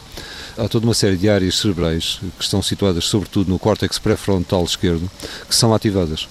há 0.57 0.67
toda 0.67 0.87
uma 0.87 0.95
série 0.95 1.15
de 1.15 1.29
áreas 1.29 1.59
cerebrais 1.59 2.19
que 2.39 2.43
estão 2.43 2.59
situadas 2.63 3.05
sobretudo 3.05 3.49
no 3.49 3.59
córtex 3.59 3.99
pré-frontal 3.99 4.63
esquerdo, 4.63 5.07
que 5.47 5.55
são 5.55 5.75
ativadas. 5.75 6.27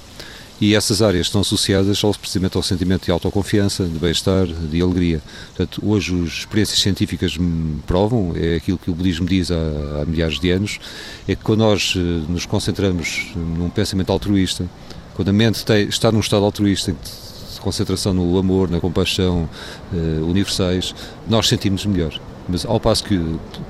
E 0.62 0.76
essas 0.76 1.02
áreas 1.02 1.26
estão 1.26 1.40
associadas 1.40 2.04
ao, 2.04 2.14
precisamente 2.14 2.56
ao 2.56 2.62
sentimento 2.62 3.06
de 3.06 3.10
autoconfiança, 3.10 3.84
de 3.84 3.98
bem-estar, 3.98 4.46
de 4.46 4.80
alegria. 4.80 5.20
Portanto, 5.48 5.82
hoje 5.84 6.14
as 6.22 6.28
experiências 6.34 6.78
científicas 6.78 7.36
provam, 7.84 8.32
é 8.36 8.54
aquilo 8.54 8.78
que 8.78 8.88
o 8.88 8.94
budismo 8.94 9.26
diz 9.26 9.50
há, 9.50 9.56
há 9.56 10.04
milhares 10.06 10.38
de 10.38 10.52
anos, 10.52 10.78
é 11.26 11.34
que 11.34 11.42
quando 11.42 11.58
nós 11.58 11.94
eh, 11.96 12.00
nos 12.28 12.46
concentramos 12.46 13.32
num 13.34 13.68
pensamento 13.68 14.12
altruísta, 14.12 14.70
quando 15.14 15.30
a 15.30 15.32
mente 15.32 15.64
tem, 15.64 15.88
está 15.88 16.12
num 16.12 16.20
estado 16.20 16.44
altruísta, 16.44 16.92
de 16.92 17.60
concentração 17.60 18.14
no 18.14 18.38
amor, 18.38 18.70
na 18.70 18.78
compaixão 18.78 19.48
uh, 19.92 20.24
universais, 20.24 20.94
nós 21.28 21.48
sentimos 21.48 21.84
melhor. 21.86 22.20
Mas 22.48 22.64
ao 22.64 22.78
passo 22.78 23.02
que, 23.02 23.18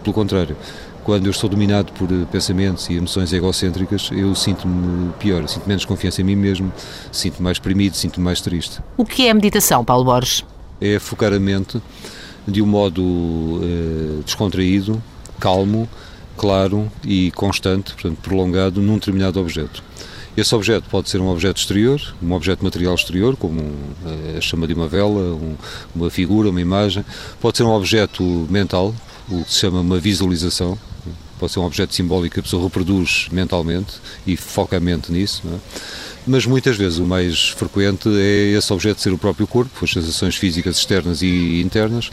pelo 0.02 0.12
contrário, 0.12 0.56
quando 1.04 1.26
eu 1.26 1.30
estou 1.30 1.48
dominado 1.50 1.92
por 1.92 2.10
eh, 2.10 2.26
pensamentos 2.30 2.88
e 2.88 2.94
emoções 2.94 3.32
egocêntricas, 3.32 4.10
eu 4.12 4.34
sinto-me 4.34 5.12
pior, 5.18 5.46
sinto 5.48 5.66
menos 5.66 5.84
confiança 5.84 6.20
em 6.20 6.24
mim 6.24 6.36
mesmo, 6.36 6.72
sinto-me 7.10 7.42
mais 7.44 7.58
deprimido, 7.58 7.94
sinto-me 7.94 8.24
mais 8.24 8.40
triste. 8.40 8.80
O 8.96 9.04
que 9.04 9.26
é 9.26 9.30
a 9.30 9.34
meditação, 9.34 9.84
Paulo 9.84 10.04
Borges? 10.04 10.44
É 10.80 10.98
focar 10.98 11.32
a 11.32 11.38
mente 11.38 11.80
de 12.46 12.62
um 12.62 12.66
modo 12.66 13.60
eh, 13.62 14.22
descontraído, 14.24 15.02
calmo, 15.38 15.88
claro 16.36 16.90
e 17.04 17.30
constante, 17.32 17.92
portanto 17.94 18.18
prolongado, 18.22 18.80
num 18.80 18.94
determinado 18.94 19.40
objeto. 19.40 19.82
Esse 20.36 20.54
objeto 20.54 20.88
pode 20.88 21.10
ser 21.10 21.20
um 21.20 21.28
objeto 21.28 21.58
exterior, 21.58 22.00
um 22.22 22.32
objeto 22.32 22.64
material 22.64 22.94
exterior, 22.94 23.36
como 23.36 23.60
eh, 24.06 24.38
a 24.38 24.40
chama 24.40 24.66
de 24.66 24.72
uma 24.72 24.88
vela, 24.88 25.34
um, 25.34 25.56
uma 25.94 26.08
figura, 26.08 26.48
uma 26.48 26.60
imagem. 26.60 27.04
Pode 27.40 27.58
ser 27.58 27.64
um 27.64 27.72
objeto 27.72 28.22
mental, 28.48 28.94
o 29.28 29.44
que 29.44 29.52
se 29.52 29.60
chama 29.60 29.80
uma 29.80 29.98
visualização, 29.98 30.78
pode 31.42 31.52
ser 31.52 31.58
um 31.58 31.64
objeto 31.64 31.92
simbólico 31.92 32.34
que 32.34 32.40
a 32.40 32.42
pessoa 32.44 32.62
reproduz 32.62 33.26
mentalmente 33.32 33.94
e 34.24 34.36
foca 34.36 34.76
a 34.76 34.80
mente 34.80 35.10
nisso, 35.10 35.42
é? 35.44 35.80
mas 36.24 36.46
muitas 36.46 36.76
vezes 36.76 37.00
o 37.00 37.04
mais 37.04 37.48
frequente 37.48 38.08
é 38.08 38.56
esse 38.56 38.72
objeto 38.72 39.00
ser 39.00 39.12
o 39.12 39.18
próprio 39.18 39.44
corpo, 39.44 39.84
as 39.84 39.90
sensações 39.90 40.36
físicas 40.36 40.76
externas 40.76 41.20
e 41.20 41.60
internas, 41.60 42.12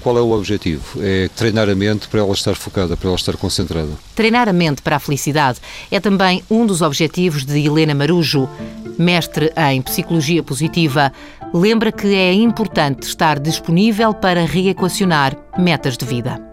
Qual 0.00 0.16
é 0.16 0.20
o 0.20 0.30
objetivo? 0.30 1.02
É 1.02 1.28
treinar 1.34 1.68
a 1.68 1.74
mente 1.74 2.06
para 2.06 2.20
ela 2.20 2.32
estar 2.32 2.54
focada, 2.54 2.96
para 2.96 3.08
ela 3.08 3.16
estar 3.16 3.36
concentrada. 3.36 3.90
Treinar 4.14 4.48
a 4.48 4.52
mente 4.52 4.80
para 4.80 4.94
a 4.94 5.00
felicidade 5.00 5.58
é 5.90 5.98
também 5.98 6.44
um 6.48 6.64
dos 6.64 6.80
objetivos 6.80 7.44
de 7.44 7.58
Helena 7.58 7.96
Marujo. 7.96 8.48
Mestre 8.96 9.52
em 9.72 9.82
Psicologia 9.82 10.40
Positiva, 10.40 11.12
lembra 11.52 11.90
que 11.90 12.14
é 12.14 12.32
importante 12.32 13.08
estar 13.08 13.40
disponível 13.40 14.14
para 14.14 14.46
reequacionar 14.46 15.36
metas 15.58 15.96
de 15.96 16.06
vida 16.06 16.47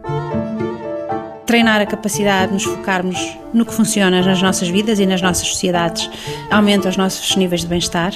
treinar 1.46 1.80
a 1.82 1.86
capacidade 1.86 2.48
de 2.48 2.54
nos 2.54 2.64
focarmos 2.64 3.18
no 3.56 3.66
que 3.66 3.74
funciona 3.74 4.22
nas 4.22 4.42
nossas 4.42 4.68
vidas 4.68 5.00
e 5.00 5.06
nas 5.06 5.22
nossas 5.22 5.48
sociedades 5.48 6.10
aumenta 6.52 6.90
os 6.90 6.98
nossos 6.98 7.36
níveis 7.38 7.62
de 7.62 7.68
bem-estar, 7.68 8.14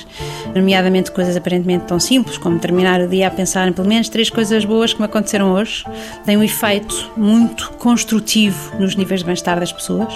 nomeadamente 0.54 1.12
coisas 1.12 1.36
aparentemente 1.36 1.86
tão 1.86 2.00
simples 2.00 2.38
como 2.38 2.60
terminar 2.60 3.00
o 3.00 3.08
dia 3.08 3.28
a 3.28 3.32
pensar 3.32 3.68
em 3.68 3.74
pelo 3.74 3.88
menos 3.88 4.10
três 4.10 4.30
coisas 4.30 4.66
boas 4.66 4.94
que 4.94 5.00
me 5.00 5.06
aconteceram 5.06 5.54
hoje, 5.54 5.86
tem 6.26 6.36
um 6.36 6.44
efeito 6.44 7.12
muito 7.16 7.72
construtivo 7.74 8.78
nos 8.78 8.96
níveis 8.96 9.22
de 9.22 9.26
bem-estar 9.26 9.60
das 9.60 9.72
pessoas. 9.72 10.14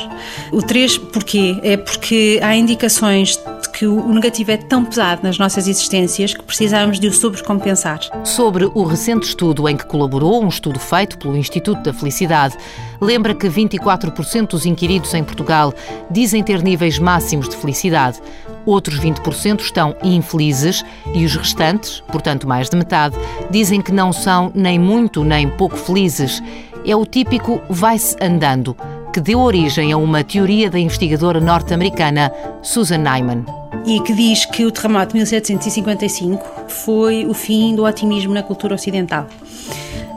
O 0.52 0.62
três, 0.62 0.98
porquê? 0.98 1.58
É 1.64 1.78
porque 1.78 2.40
há 2.44 2.56
indicações 2.56 3.38
de 3.62 3.70
que 3.70 3.88
o 3.88 4.14
negativo 4.14 4.52
é 4.52 4.58
tão 4.58 4.84
pesado 4.84 5.22
nas 5.24 5.38
nossas 5.38 5.68
existências 5.68 6.34
que 6.34 6.44
precisamos 6.44 7.00
de 7.00 7.08
o 7.08 7.14
sobrecompensar. 7.14 8.00
Sobre 8.26 8.66
o 8.66 8.84
recente 8.84 9.24
estudo 9.24 9.70
em 9.70 9.78
que 9.78 9.86
colaborou, 9.86 10.44
um 10.44 10.50
estudo 10.50 10.80
feito 10.80 11.18
pelo 11.18 11.38
Instituto 11.38 11.82
da 11.82 11.94
Felicidade, 11.94 12.58
lembra 13.02 13.34
que 13.34 13.48
24% 13.48 14.50
dos 14.50 14.66
inquiridos 14.66 15.13
em 15.14 15.24
Portugal 15.24 15.74
dizem 16.10 16.44
ter 16.44 16.62
níveis 16.62 17.00
máximos 17.00 17.50
de 17.50 17.56
felicidade. 17.56 18.20
Outros 18.66 19.00
20% 19.00 19.60
estão 19.60 19.96
infelizes 20.04 20.84
e 21.14 21.26
os 21.26 21.36
restantes, 21.36 22.02
portanto 22.08 22.48
mais 22.48 22.70
de 22.70 22.78
metade, 22.78 23.18
dizem 23.50 23.82
que 23.82 23.92
não 23.92 24.14
são 24.14 24.52
nem 24.56 24.80
muito 24.80 25.24
nem 25.24 25.50
pouco 25.50 25.76
felizes. 25.76 26.42
É 26.86 26.96
o 26.96 27.06
típico 27.06 27.62
vai-se 27.70 28.16
andando, 28.22 28.76
que 29.14 29.20
deu 29.20 29.40
origem 29.40 29.92
a 29.92 29.98
uma 29.98 30.24
teoria 30.24 30.70
da 30.70 30.80
investigadora 30.80 31.40
norte-americana 31.40 32.32
Susan 32.62 32.98
Nyman. 32.98 33.46
E 33.86 34.00
que 34.00 34.14
diz 34.14 34.46
que 34.46 34.66
o 34.66 34.72
terremoto 34.72 35.10
de 35.10 35.16
1755 35.16 36.70
foi 36.70 37.26
o 37.26 37.34
fim 37.34 37.76
do 37.76 37.84
otimismo 37.84 38.34
na 38.34 38.44
cultura 38.44 38.76
ocidental 38.76 39.28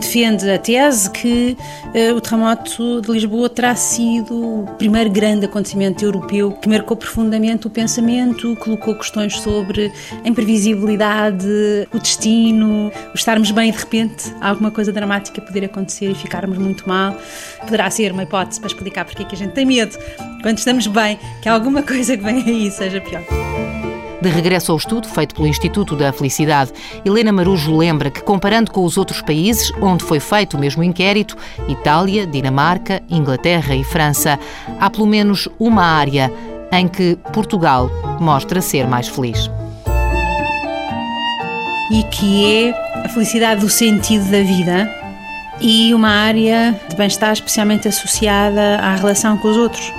defende 0.01 0.51
a 0.51 0.59
tese 0.59 1.11
que 1.11 1.57
uh, 1.95 2.15
o 2.15 2.21
terremoto 2.21 3.01
de 3.01 3.13
Lisboa 3.13 3.49
terá 3.49 3.75
sido 3.75 4.63
o 4.63 4.67
primeiro 4.79 5.11
grande 5.11 5.47
acontecimento 5.47 6.05
europeu 6.05 6.53
que 6.53 6.69
marcou 6.69 6.97
profundamente 6.97 7.67
o 7.67 7.71
pensamento, 7.71 8.57
colocou 8.57 8.95
questões 8.95 9.39
sobre 9.41 9.93
a 10.25 10.29
imprevisibilidade, 10.29 11.47
o 11.93 11.99
destino, 11.99 12.91
o 13.13 13.15
estarmos 13.15 13.51
bem 13.51 13.71
e 13.71 13.73
de 13.73 13.79
repente 13.79 14.35
alguma 14.41 14.71
coisa 14.71 14.93
dramática 14.93 15.41
poder 15.41 15.65
acontecer 15.65 16.11
e 16.11 16.15
ficarmos 16.15 16.59
muito 16.59 16.89
mal. 16.89 17.17
Poderá 17.61 17.91
ser 17.91 18.13
uma 18.13 18.23
hipótese 18.23 18.61
para 18.61 18.69
explicar 18.69 19.05
porque 19.05 19.23
é 19.23 19.27
que 19.27 19.35
a 19.35 19.39
gente 19.39 19.53
tem 19.53 19.65
medo 19.65 19.97
quando 20.43 20.59
estamos 20.59 20.87
bem, 20.87 21.19
que 21.43 21.49
alguma 21.49 21.83
coisa 21.83 22.17
que 22.17 22.23
vem 22.23 22.43
aí 22.45 22.71
seja 22.71 23.01
pior. 23.01 23.76
De 24.21 24.31
regresso 24.31 24.73
ao 24.73 24.79
estudo 24.79 25.07
feito 25.09 25.35
pelo 25.35 25.47
Instituto 25.47 25.95
da 25.95 26.13
Felicidade, 26.13 26.73
Helena 27.05 27.33
Marujo 27.33 27.77
lembra 27.77 28.11
que, 28.11 28.23
comparando 28.23 28.71
com 28.71 28.83
os 28.85 28.97
outros 28.97 29.21
países 29.21 29.71
onde 29.81 30.05
foi 30.05 30.19
feito 30.19 30.57
o 30.57 30.61
mesmo 30.61 30.83
inquérito 30.83 31.37
Itália, 31.69 32.27
Dinamarca, 32.27 33.03
Inglaterra 33.11 33.75
e 33.75 33.85
França 33.85 34.39
há 34.81 34.89
pelo 34.89 35.07
menos 35.07 35.49
uma 35.59 35.85
área 35.85 36.33
em 36.73 36.89
que 36.89 37.17
Portugal 37.33 37.91
mostra 38.19 38.61
ser 38.61 38.87
mais 38.87 39.07
feliz. 39.07 39.51
E 41.93 42.03
que 42.05 42.65
é 42.65 43.03
a 43.05 43.09
felicidade 43.09 43.61
do 43.61 43.69
sentido 43.69 44.25
da 44.31 44.43
vida 44.43 44.91
e 45.61 45.95
uma 45.95 46.09
área 46.09 46.79
de 46.89 46.97
bem-estar 46.97 47.33
especialmente 47.33 47.87
associada 47.87 48.77
à 48.81 48.97
relação 48.97 49.37
com 49.39 49.49
os 49.49 49.57
outros. 49.57 49.93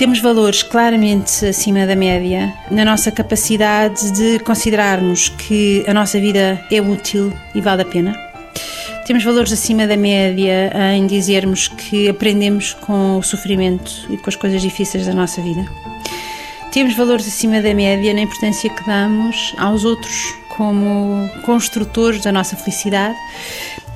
Temos 0.00 0.18
valores 0.18 0.62
claramente 0.62 1.44
acima 1.44 1.86
da 1.86 1.94
média 1.94 2.50
na 2.70 2.86
nossa 2.86 3.12
capacidade 3.12 4.10
de 4.12 4.38
considerarmos 4.38 5.28
que 5.28 5.84
a 5.86 5.92
nossa 5.92 6.18
vida 6.18 6.58
é 6.70 6.80
útil 6.80 7.30
e 7.54 7.60
vale 7.60 7.82
a 7.82 7.84
pena. 7.84 8.16
Temos 9.04 9.22
valores 9.22 9.52
acima 9.52 9.86
da 9.86 9.98
média 9.98 10.72
em 10.96 11.06
dizermos 11.06 11.68
que 11.68 12.08
aprendemos 12.08 12.72
com 12.72 13.18
o 13.18 13.22
sofrimento 13.22 14.06
e 14.08 14.16
com 14.16 14.30
as 14.30 14.36
coisas 14.36 14.62
difíceis 14.62 15.04
da 15.04 15.12
nossa 15.12 15.42
vida. 15.42 15.66
Temos 16.72 16.94
valores 16.94 17.28
acima 17.28 17.60
da 17.60 17.74
média 17.74 18.14
na 18.14 18.22
importância 18.22 18.70
que 18.70 18.86
damos 18.86 19.54
aos 19.58 19.84
outros 19.84 20.34
como 20.60 21.26
construtores 21.42 22.20
da 22.20 22.30
nossa 22.30 22.54
felicidade 22.54 23.16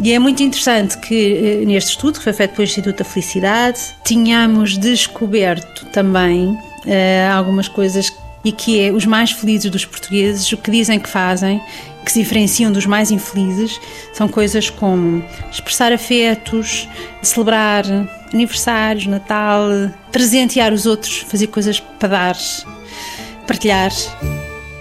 e 0.00 0.14
é 0.14 0.18
muito 0.18 0.42
interessante 0.42 0.96
que 0.96 1.60
eh, 1.62 1.66
neste 1.66 1.90
estudo, 1.90 2.18
que 2.18 2.24
foi 2.24 2.32
feito 2.32 2.52
pelo 2.52 2.64
Instituto 2.64 2.96
da 2.96 3.04
Felicidade, 3.04 3.78
tínhamos 4.02 4.78
descoberto 4.78 5.84
também 5.86 6.46
uh, 6.46 7.32
algumas 7.36 7.68
coisas 7.68 8.10
e 8.42 8.50
que 8.50 8.80
é 8.80 8.90
os 8.90 9.04
mais 9.04 9.30
felizes 9.30 9.70
dos 9.70 9.84
portugueses, 9.84 10.50
o 10.52 10.56
que 10.56 10.70
dizem 10.70 10.98
que 10.98 11.08
fazem, 11.08 11.60
que 12.02 12.10
se 12.10 12.18
diferenciam 12.18 12.72
dos 12.72 12.86
mais 12.86 13.10
infelizes, 13.10 13.78
são 14.14 14.26
coisas 14.26 14.70
como 14.70 15.22
expressar 15.50 15.92
afetos, 15.92 16.88
celebrar 17.22 17.84
aniversários, 18.32 19.06
Natal, 19.06 19.68
presentear 20.10 20.72
os 20.72 20.86
outros, 20.86 21.18
fazer 21.18 21.46
coisas 21.48 21.78
para 21.78 22.08
dar, 22.08 22.36
partilhar. 23.46 23.92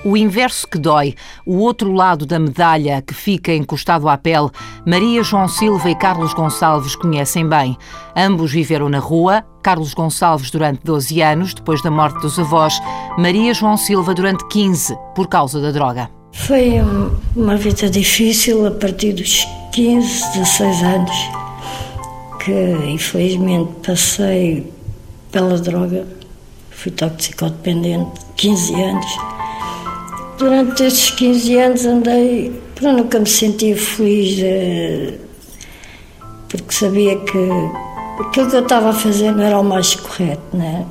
O 0.05 0.17
inverso 0.17 0.67
que 0.67 0.77
dói, 0.77 1.15
o 1.45 1.59
outro 1.59 1.93
lado 1.93 2.25
da 2.25 2.37
medalha 2.37 3.01
que 3.01 3.13
fica 3.13 3.53
encostado 3.53 4.09
à 4.09 4.17
pele, 4.17 4.49
Maria 4.85 5.23
João 5.23 5.47
Silva 5.47 5.89
e 5.89 5.95
Carlos 5.95 6.33
Gonçalves 6.33 6.93
conhecem 6.93 7.47
bem. 7.47 7.77
Ambos 8.13 8.51
viveram 8.51 8.89
na 8.89 8.99
rua, 8.99 9.45
Carlos 9.63 9.93
Gonçalves 9.93 10.51
durante 10.51 10.83
12 10.83 11.21
anos, 11.21 11.53
depois 11.53 11.81
da 11.81 11.89
morte 11.89 12.19
dos 12.19 12.37
avós, 12.37 12.81
Maria 13.17 13.53
João 13.53 13.77
Silva 13.77 14.13
durante 14.13 14.45
15, 14.49 14.93
por 15.15 15.29
causa 15.29 15.61
da 15.61 15.71
droga. 15.71 16.09
Foi 16.33 16.81
uma 17.33 17.55
vida 17.55 17.89
difícil 17.89 18.67
a 18.67 18.71
partir 18.71 19.13
dos 19.13 19.47
15, 19.71 20.33
16 20.37 20.83
anos, 20.83 21.15
que 22.43 22.91
infelizmente 22.91 23.71
passei 23.85 24.69
pela 25.31 25.57
droga, 25.57 26.05
fui 26.71 26.91
toxicodependente, 26.91 28.19
15 28.35 28.81
anos 28.81 29.17
Durante 30.37 30.83
estes 30.83 31.11
15 31.11 31.57
anos 31.57 31.85
andei, 31.85 32.51
para 32.75 32.91
nunca 32.93 33.19
me 33.19 33.27
sentia 33.27 33.77
feliz, 33.77 34.39
eh, 34.41 35.13
porque 36.49 36.73
sabia 36.73 37.17
que 37.17 37.49
aquilo 38.19 38.49
que 38.49 38.55
eu 38.55 38.63
estava 38.63 38.89
a 38.89 38.93
fazer 38.93 39.31
não 39.31 39.43
era 39.43 39.59
o 39.59 39.63
mais 39.63 39.95
correto, 39.95 40.41
né? 40.55 40.85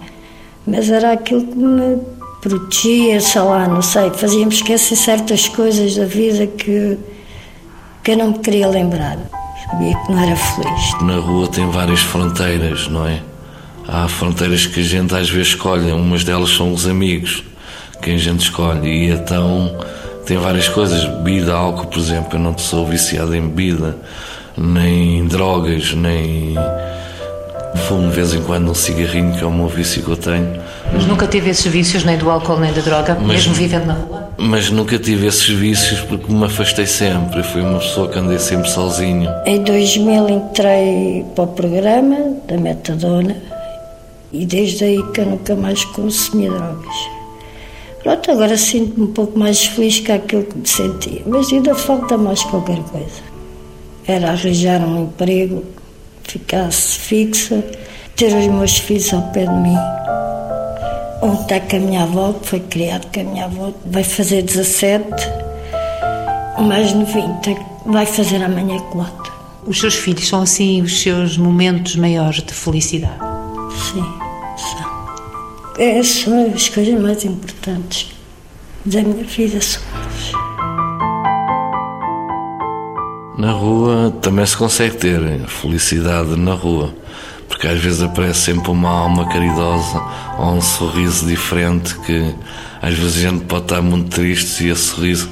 mas 0.67 0.91
era 0.91 1.13
aquilo 1.13 1.45
que 1.45 1.57
me 1.57 2.01
protegia, 2.41 3.21
sei 3.21 3.41
lá, 3.43 3.69
não 3.69 3.83
sei, 3.83 4.11
fazia-me 4.11 4.53
esquecer 4.53 4.97
certas 4.97 5.49
coisas 5.49 5.97
da 5.97 6.05
vida 6.05 6.47
que, 6.47 6.99
que 8.03 8.13
eu 8.13 8.17
não 8.17 8.33
me 8.33 8.39
queria 8.39 8.69
lembrar. 8.69 9.19
Sabia 9.71 9.97
que 9.97 10.13
não 10.13 10.23
era 10.23 10.37
feliz. 10.37 11.03
Na 11.03 11.17
rua 11.17 11.49
tem 11.49 11.69
várias 11.71 12.01
fronteiras, 12.01 12.89
não 12.89 13.07
é? 13.07 13.23
Há 13.87 14.09
fronteiras 14.09 14.67
que 14.67 14.81
a 14.81 14.83
gente 14.83 15.15
às 15.15 15.31
vezes 15.31 15.49
escolhe, 15.49 15.91
umas 15.93 16.25
delas 16.25 16.51
são 16.51 16.73
os 16.73 16.87
amigos 16.87 17.45
quem 18.03 18.17
a 18.17 18.19
gente 18.19 18.41
escolhe. 18.41 18.89
E 18.89 19.11
então 19.11 19.75
tem 20.27 20.37
várias 20.37 20.69
coisas. 20.69 21.05
Bebida, 21.05 21.55
álcool, 21.55 21.87
por 21.87 21.99
exemplo. 21.99 22.35
Eu 22.35 22.41
não 22.41 22.59
sou 22.59 22.85
viciado 22.87 23.35
em 23.35 23.49
bebida, 23.49 23.97
nem 24.57 25.25
drogas, 25.27 25.95
nem. 25.95 26.55
Fumo 27.89 28.11
de 28.11 28.15
vez 28.15 28.35
em 28.35 28.43
quando 28.43 28.71
um 28.71 28.75
cigarrinho, 28.75 29.33
que 29.33 29.43
é 29.43 29.47
o 29.47 29.51
meu 29.51 29.67
vício 29.67 30.03
que 30.03 30.11
eu 30.11 30.17
tenho. 30.17 30.61
Mas 30.93 31.07
nunca 31.07 31.27
tive 31.27 31.51
esses 31.51 31.65
vícios, 31.73 32.05
nem 32.05 32.19
do 32.19 32.29
álcool, 32.29 32.59
nem 32.59 32.71
da 32.71 32.83
droga, 32.83 33.15
mas, 33.15 33.29
mesmo 33.29 33.55
vivendo 33.55 33.87
na 33.87 33.95
rua? 33.95 34.29
Mas 34.37 34.71
nunca 34.71 34.99
tive 34.99 35.27
esses 35.27 35.49
vícios 35.49 36.01
porque 36.01 36.31
me 36.31 36.45
afastei 36.45 36.87
sempre. 36.87 37.39
Eu 37.39 37.45
fui 37.45 37.63
uma 37.63 37.79
pessoa 37.79 38.09
que 38.09 38.19
andei 38.19 38.39
sempre 38.39 38.69
sozinho. 38.69 39.31
Em 39.47 39.63
2000 39.63 40.29
entrei 40.29 41.25
para 41.35 41.45
o 41.45 41.47
programa 41.49 42.37
da 42.47 42.59
metadona 42.59 43.37
e 44.31 44.45
desde 44.45 44.85
aí 44.85 45.03
que 45.15 45.21
eu 45.23 45.27
nunca 45.27 45.57
mais 45.57 45.83
consumi 45.87 46.49
drogas. 46.51 47.22
Pronto, 48.03 48.31
agora 48.33 48.57
sinto-me 48.57 49.07
um 49.07 49.13
pouco 49.13 49.39
mais 49.39 49.65
feliz 49.65 50.01
que 50.01 50.11
aquilo 50.11 50.43
que 50.43 50.59
me 50.59 50.67
sentia, 50.67 51.23
mas 51.25 51.53
ainda 51.53 51.75
falta 51.75 52.19
mais 52.19 52.43
qualquer 52.43 52.81
coisa. 52.85 53.23
Era 54.07 54.31
arranjar 54.31 54.81
um 54.81 55.05
emprego, 55.05 55.65
ficasse 56.25 56.99
fixa, 56.99 57.65
ter 58.17 58.37
os 58.37 58.47
meus 58.49 58.77
filhos 58.79 59.13
ao 59.15 59.23
pé 59.31 59.47
de 59.47 59.55
mim. 59.55 59.77
Um 61.23 61.35
está 61.35 61.61
com 61.61 61.77
a 61.77 61.79
minha 61.79 62.03
avó, 62.03 62.33
que 62.33 62.49
foi 62.49 62.61
criado 62.61 63.07
com 63.15 63.21
a 63.21 63.25
minha 63.25 63.45
avó, 63.45 63.73
vai 63.87 64.03
fazer 64.03 64.43
17, 64.43 65.07
o 66.59 66.63
mais 66.63 66.93
novinho 66.93 67.39
vai 67.87 68.05
fazer 68.05 68.43
amanhã 68.43 68.79
4. 68.91 69.33
Os 69.65 69.79
seus 69.79 69.95
filhos 69.95 70.27
são 70.27 70.43
assim 70.43 70.83
os 70.83 71.01
seus 71.01 71.39
momentos 71.39 71.95
maiores 71.95 72.43
de 72.43 72.53
felicidade? 72.53 73.21
Sim. 73.93 74.32
Essas 75.79 76.23
são 76.23 76.53
as 76.55 76.69
coisas 76.69 77.01
mais 77.01 77.25
importantes 77.25 78.13
da 78.85 79.03
minha 79.03 79.25
vida. 79.25 79.59
Na 83.39 83.53
rua 83.53 84.13
também 84.21 84.45
se 84.45 84.57
consegue 84.57 84.99
ter 84.99 85.47
felicidade 85.49 86.37
na 86.37 86.53
rua, 86.53 86.95
porque 87.49 87.67
às 87.67 87.81
vezes 87.81 88.03
aparece 88.03 88.41
sempre 88.41 88.71
uma 88.71 88.91
alma 88.91 89.27
caridosa 89.29 90.03
ou 90.39 90.57
um 90.57 90.61
sorriso 90.61 91.27
diferente 91.27 91.99
que 92.01 92.35
às 92.83 92.95
vezes 92.95 93.25
a 93.25 93.31
gente 93.31 93.45
pode 93.47 93.63
estar 93.63 93.81
muito 93.81 94.11
triste 94.11 94.65
e 94.65 94.71
esse 94.71 94.83
sorriso 94.83 95.31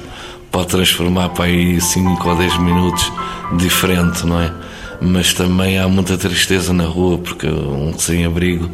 pode 0.51 0.69
transformar 0.69 1.29
para 1.29 1.45
aí 1.45 1.79
5 1.79 2.27
ou 2.27 2.35
10 2.35 2.57
minutos 2.57 3.11
diferente, 3.57 4.25
não 4.25 4.41
é? 4.41 4.51
Mas 4.99 5.33
também 5.33 5.77
há 5.77 5.87
muita 5.87 6.17
tristeza 6.17 6.73
na 6.73 6.85
rua, 6.85 7.17
porque 7.19 7.47
um 7.47 7.93
sem-abrigo 7.97 8.69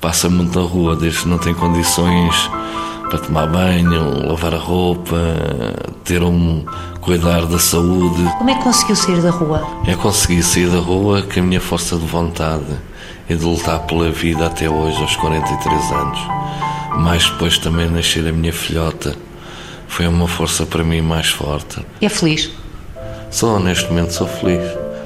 passa 0.00 0.28
muito 0.28 0.58
na 0.58 0.64
rua, 0.64 0.96
desde 0.96 1.20
que 1.20 1.28
não 1.28 1.38
tem 1.38 1.54
condições 1.54 2.50
para 3.08 3.18
tomar 3.18 3.46
banho, 3.48 4.28
lavar 4.28 4.54
a 4.54 4.58
roupa, 4.58 5.16
ter 6.04 6.22
um 6.22 6.64
cuidar 7.00 7.46
da 7.46 7.58
saúde. 7.58 8.22
Como 8.38 8.50
é 8.50 8.54
que 8.54 8.62
conseguiu 8.62 8.96
sair 8.96 9.20
da 9.20 9.30
rua? 9.30 9.66
É 9.86 9.94
conseguir 9.96 10.42
sair 10.42 10.68
da 10.68 10.78
rua 10.78 11.22
com 11.22 11.40
a 11.40 11.42
minha 11.42 11.60
força 11.60 11.96
de 11.96 12.06
vontade 12.06 12.78
e 13.28 13.34
de 13.34 13.44
lutar 13.44 13.80
pela 13.80 14.10
vida 14.10 14.46
até 14.46 14.68
hoje, 14.68 15.00
aos 15.00 15.16
43 15.16 15.92
anos. 15.92 16.20
Mais 16.98 17.28
depois 17.28 17.58
também 17.58 17.88
nascer 17.88 18.26
a 18.26 18.32
minha 18.32 18.52
filhota 18.52 19.16
foi 19.90 20.06
uma 20.06 20.28
força 20.28 20.64
para 20.64 20.84
mim 20.84 21.00
mais 21.00 21.28
forte. 21.30 21.84
É 22.00 22.08
feliz? 22.08 22.50
Só 23.30 23.58
neste 23.58 23.88
momento 23.88 24.12
sou 24.12 24.26
feliz. 24.26 24.62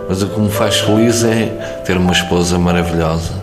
Mas 0.08 0.22
o 0.22 0.28
que 0.28 0.38
me 0.38 0.50
faz 0.50 0.78
feliz 0.80 1.24
é 1.24 1.46
ter 1.86 1.96
uma 1.96 2.12
esposa 2.12 2.58
maravilhosa, 2.58 3.42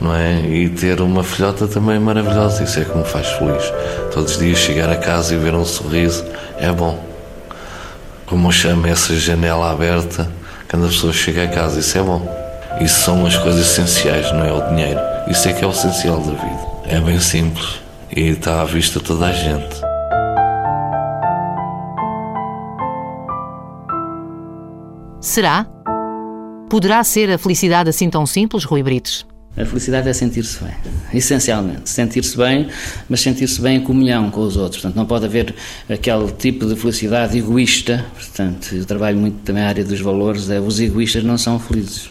não 0.00 0.14
é? 0.14 0.40
E 0.40 0.68
ter 0.68 1.00
uma 1.00 1.24
filhota 1.24 1.66
também 1.66 1.98
maravilhosa. 1.98 2.64
Isso 2.64 2.80
é 2.80 2.84
que 2.84 2.96
me 2.96 3.04
faz 3.04 3.28
feliz. 3.32 3.72
Todos 4.12 4.32
os 4.32 4.38
dias 4.38 4.58
chegar 4.58 4.90
a 4.90 4.96
casa 4.96 5.34
e 5.34 5.38
ver 5.38 5.54
um 5.54 5.64
sorriso 5.64 6.24
é 6.58 6.70
bom. 6.70 7.02
Como 8.26 8.48
eu 8.48 8.52
chamo 8.52 8.86
essa 8.86 9.14
janela 9.16 9.70
aberta, 9.70 10.30
quando 10.70 10.86
a 10.86 10.88
pessoa 10.88 11.12
chega 11.12 11.44
a 11.44 11.48
casa, 11.48 11.80
isso 11.80 11.96
é 11.96 12.02
bom. 12.02 12.38
Isso 12.80 13.00
são 13.00 13.26
as 13.26 13.36
coisas 13.36 13.66
essenciais, 13.66 14.30
não 14.32 14.44
é 14.44 14.52
o 14.52 14.68
dinheiro. 14.68 15.00
Isso 15.28 15.48
é 15.48 15.52
que 15.52 15.64
é 15.64 15.66
o 15.66 15.70
essencial 15.70 16.18
da 16.18 16.32
vida. 16.32 16.68
É 16.84 17.00
bem 17.00 17.18
simples 17.18 17.80
e 18.14 18.30
está 18.30 18.60
à 18.60 18.64
vista 18.64 19.00
toda 19.00 19.26
a 19.26 19.32
gente. 19.32 19.88
Será? 25.20 25.66
Poderá 26.70 27.02
ser 27.02 27.30
a 27.30 27.38
felicidade 27.38 27.88
assim 27.88 28.08
tão 28.08 28.24
simples, 28.24 28.64
Rui 28.64 28.82
Brites? 28.82 29.26
A 29.58 29.64
felicidade 29.64 30.08
é 30.08 30.12
sentir-se 30.12 30.62
bem, 30.62 30.72
essencialmente. 31.12 31.90
Sentir-se 31.90 32.36
bem, 32.36 32.68
mas 33.08 33.20
sentir-se 33.20 33.60
bem 33.60 33.78
em 33.78 33.80
comunhão 33.80 34.30
com 34.30 34.42
os 34.42 34.56
outros. 34.56 34.80
Portanto, 34.80 34.96
não 34.96 35.04
pode 35.04 35.24
haver 35.24 35.52
aquele 35.88 36.30
tipo 36.30 36.64
de 36.64 36.76
felicidade 36.76 37.36
egoísta. 37.36 38.06
Portanto, 38.14 38.72
eu 38.72 38.84
trabalho 38.84 39.18
muito 39.18 39.38
também 39.42 39.64
na 39.64 39.68
área 39.68 39.84
dos 39.84 40.00
valores. 40.00 40.48
É, 40.48 40.60
os 40.60 40.78
egoístas 40.78 41.24
não 41.24 41.36
são 41.36 41.58
felizes. 41.58 42.08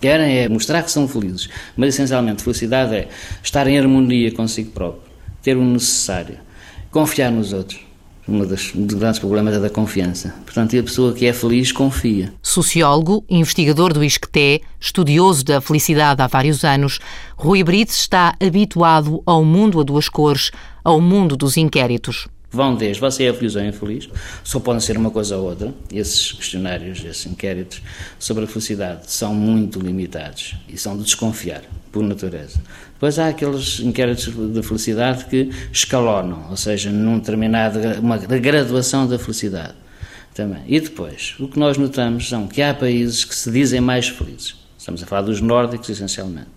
Querem 0.00 0.38
é 0.38 0.48
mostrar 0.48 0.82
que 0.82 0.90
são 0.90 1.06
felizes, 1.06 1.48
mas 1.76 1.90
essencialmente 1.90 2.42
felicidade 2.42 2.92
é 2.92 3.08
estar 3.40 3.68
em 3.68 3.78
harmonia 3.78 4.32
consigo 4.32 4.72
próprio, 4.72 5.12
ter 5.40 5.56
o 5.56 5.64
necessário, 5.64 6.38
confiar 6.90 7.30
nos 7.30 7.52
outros. 7.52 7.91
Um 8.28 8.38
dos, 8.46 8.72
grandes 8.74 9.18
problemas 9.18 9.54
é 9.54 9.58
da 9.58 9.68
confiança. 9.68 10.34
Portanto, 10.44 10.78
a 10.78 10.82
pessoa 10.82 11.12
que 11.12 11.26
é 11.26 11.32
feliz 11.32 11.72
confia. 11.72 12.32
Sociólogo, 12.40 13.24
investigador 13.28 13.92
do 13.92 14.04
ISCTE, 14.04 14.62
estudioso 14.80 15.44
da 15.44 15.60
felicidade 15.60 16.22
há 16.22 16.26
vários 16.26 16.64
anos, 16.64 17.00
Rui 17.36 17.64
Brites 17.64 17.98
está 17.98 18.34
habituado 18.40 19.22
ao 19.26 19.44
mundo 19.44 19.80
a 19.80 19.82
duas 19.82 20.08
cores, 20.08 20.50
ao 20.84 21.00
mundo 21.00 21.36
dos 21.36 21.56
inquéritos 21.56 22.28
vão 22.52 22.74
desde 22.74 23.00
você 23.00 23.24
é 23.24 23.32
feliz 23.32 23.56
ou 23.56 23.64
infeliz, 23.64 24.08
só 24.44 24.60
podem 24.60 24.80
ser 24.80 24.98
uma 24.98 25.10
coisa 25.10 25.38
ou 25.38 25.48
outra. 25.48 25.74
Esses 25.90 26.32
questionários, 26.32 27.02
esses 27.02 27.26
inquéritos 27.26 27.80
sobre 28.18 28.44
a 28.44 28.46
felicidade 28.46 29.10
são 29.10 29.34
muito 29.34 29.80
limitados 29.80 30.54
e 30.68 30.76
são 30.76 30.96
de 30.96 31.04
desconfiar, 31.04 31.62
por 31.92 32.02
natureza. 32.02 32.58
Depois 32.94 33.18
há 33.18 33.28
aqueles 33.28 33.78
inquéritos 33.80 34.32
de 34.52 34.62
felicidade 34.62 35.26
que 35.26 35.50
escalonam, 35.70 36.46
ou 36.50 36.56
seja, 36.56 36.90
num 36.90 37.18
determinado, 37.18 37.78
uma 38.00 38.16
graduação 38.16 39.06
da 39.06 39.18
felicidade 39.18 39.74
também. 40.34 40.62
E 40.66 40.80
depois, 40.80 41.34
o 41.38 41.46
que 41.46 41.58
nós 41.58 41.76
notamos 41.76 42.28
são 42.28 42.48
que 42.48 42.62
há 42.62 42.72
países 42.72 43.24
que 43.24 43.34
se 43.34 43.50
dizem 43.50 43.80
mais 43.80 44.08
felizes. 44.08 44.56
Estamos 44.78 45.02
a 45.02 45.06
falar 45.06 45.22
dos 45.22 45.40
nórdicos, 45.40 45.88
essencialmente. 45.90 46.48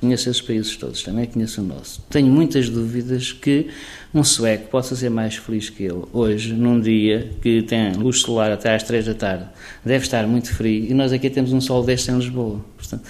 Conheço 0.00 0.30
esses 0.30 0.40
países 0.40 0.76
todos, 0.76 1.02
também 1.02 1.26
conheço 1.26 1.60
o 1.60 1.64
nosso. 1.64 2.00
Tenho 2.08 2.28
muitas 2.28 2.68
dúvidas 2.68 3.32
que 3.32 3.68
um 4.14 4.22
sueco 4.22 4.68
possa 4.68 4.94
ser 4.94 5.10
mais 5.10 5.34
feliz 5.34 5.70
que 5.70 5.82
ele. 5.82 6.04
Hoje, 6.12 6.52
num 6.52 6.80
dia 6.80 7.32
que 7.42 7.62
tem 7.62 7.92
luz 7.94 8.20
solar 8.20 8.52
até 8.52 8.74
às 8.74 8.84
três 8.84 9.06
da 9.06 9.14
tarde, 9.14 9.46
deve 9.84 10.04
estar 10.04 10.24
muito 10.26 10.54
frio 10.54 10.84
e 10.84 10.94
nós 10.94 11.12
aqui 11.12 11.28
temos 11.28 11.52
um 11.52 11.60
sol 11.60 11.82
deste 11.82 12.10
em 12.12 12.16
Lisboa. 12.16 12.64
Portanto, 12.76 13.02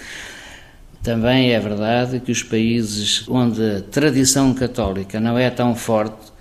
também 1.01 1.53
é 1.53 1.59
verdade 1.59 2.19
que 2.19 2.31
os 2.31 2.43
países 2.43 3.23
onde 3.27 3.61
a 3.77 3.81
tradição 3.81 4.53
católica 4.53 5.19
não 5.19 5.37
é 5.37 5.49
tão 5.49 5.75
forte 5.75 6.31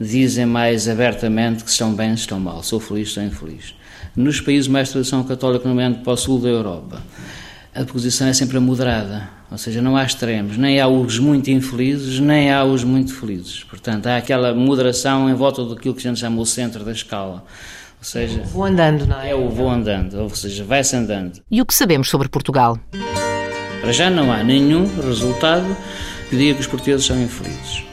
dizem 0.00 0.46
mais 0.46 0.88
abertamente 0.88 1.62
que 1.62 1.70
estão 1.70 1.94
bem, 1.94 2.12
estão 2.14 2.40
mal, 2.40 2.62
sou 2.62 2.80
feliz, 2.80 3.08
estou 3.08 3.22
infeliz. 3.22 3.74
Nos 4.16 4.40
países 4.40 4.68
mais 4.68 4.90
tradição 4.90 5.22
católica, 5.24 5.68
nomeadamente 5.68 6.04
para 6.04 6.12
o 6.12 6.16
sul 6.16 6.40
da 6.40 6.48
Europa, 6.48 7.02
a 7.74 7.84
posição 7.84 8.28
é 8.28 8.32
sempre 8.32 8.58
moderada, 8.58 9.28
ou 9.50 9.58
seja, 9.58 9.82
não 9.82 9.96
há 9.96 10.04
extremos, 10.04 10.56
nem 10.56 10.80
há 10.80 10.86
os 10.86 11.18
muito 11.18 11.50
infelizes, 11.50 12.20
nem 12.20 12.52
há 12.52 12.64
os 12.64 12.84
muito 12.84 13.14
felizes. 13.14 13.64
Portanto, 13.64 14.06
há 14.06 14.16
aquela 14.16 14.54
moderação 14.54 15.28
em 15.28 15.34
volta 15.34 15.64
daquilo 15.64 15.94
que 15.94 16.06
a 16.06 16.10
gente 16.10 16.20
chama 16.20 16.40
o 16.40 16.46
centro 16.46 16.84
da 16.84 16.92
escala. 16.92 17.44
Ou 17.98 18.04
seja, 18.04 18.42
vou 18.42 18.64
andando, 18.64 19.06
não 19.06 19.20
é? 19.20 19.30
É 19.30 19.34
o 19.34 19.48
vou 19.48 19.68
andando, 19.68 20.20
ou 20.20 20.30
seja, 20.30 20.62
vai-se 20.62 20.94
andando. 20.94 21.40
E 21.50 21.60
o 21.60 21.66
que 21.66 21.74
sabemos 21.74 22.08
sobre 22.08 22.28
Portugal? 22.28 22.78
Para 23.84 23.92
já 23.92 24.08
não 24.08 24.32
há 24.32 24.42
nenhum 24.42 24.88
resultado 24.98 25.76
que 26.30 26.36
diga 26.38 26.54
que 26.54 26.62
os 26.62 26.66
portugueses 26.66 27.04
são 27.04 27.22
infelizes. 27.22 27.84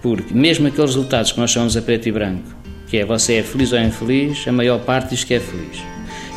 Porque 0.00 0.32
mesmo 0.32 0.66
aqueles 0.66 0.94
resultados 0.94 1.30
que 1.30 1.38
nós 1.38 1.50
chamamos 1.50 1.76
a 1.76 1.82
preto 1.82 2.08
e 2.08 2.12
branco, 2.12 2.48
que 2.86 2.96
é 2.96 3.04
você 3.04 3.34
é 3.34 3.42
feliz 3.42 3.70
ou 3.70 3.78
infeliz, 3.78 4.48
a 4.48 4.52
maior 4.52 4.80
parte 4.80 5.10
diz 5.10 5.22
que 5.22 5.34
é 5.34 5.38
feliz. 5.38 5.82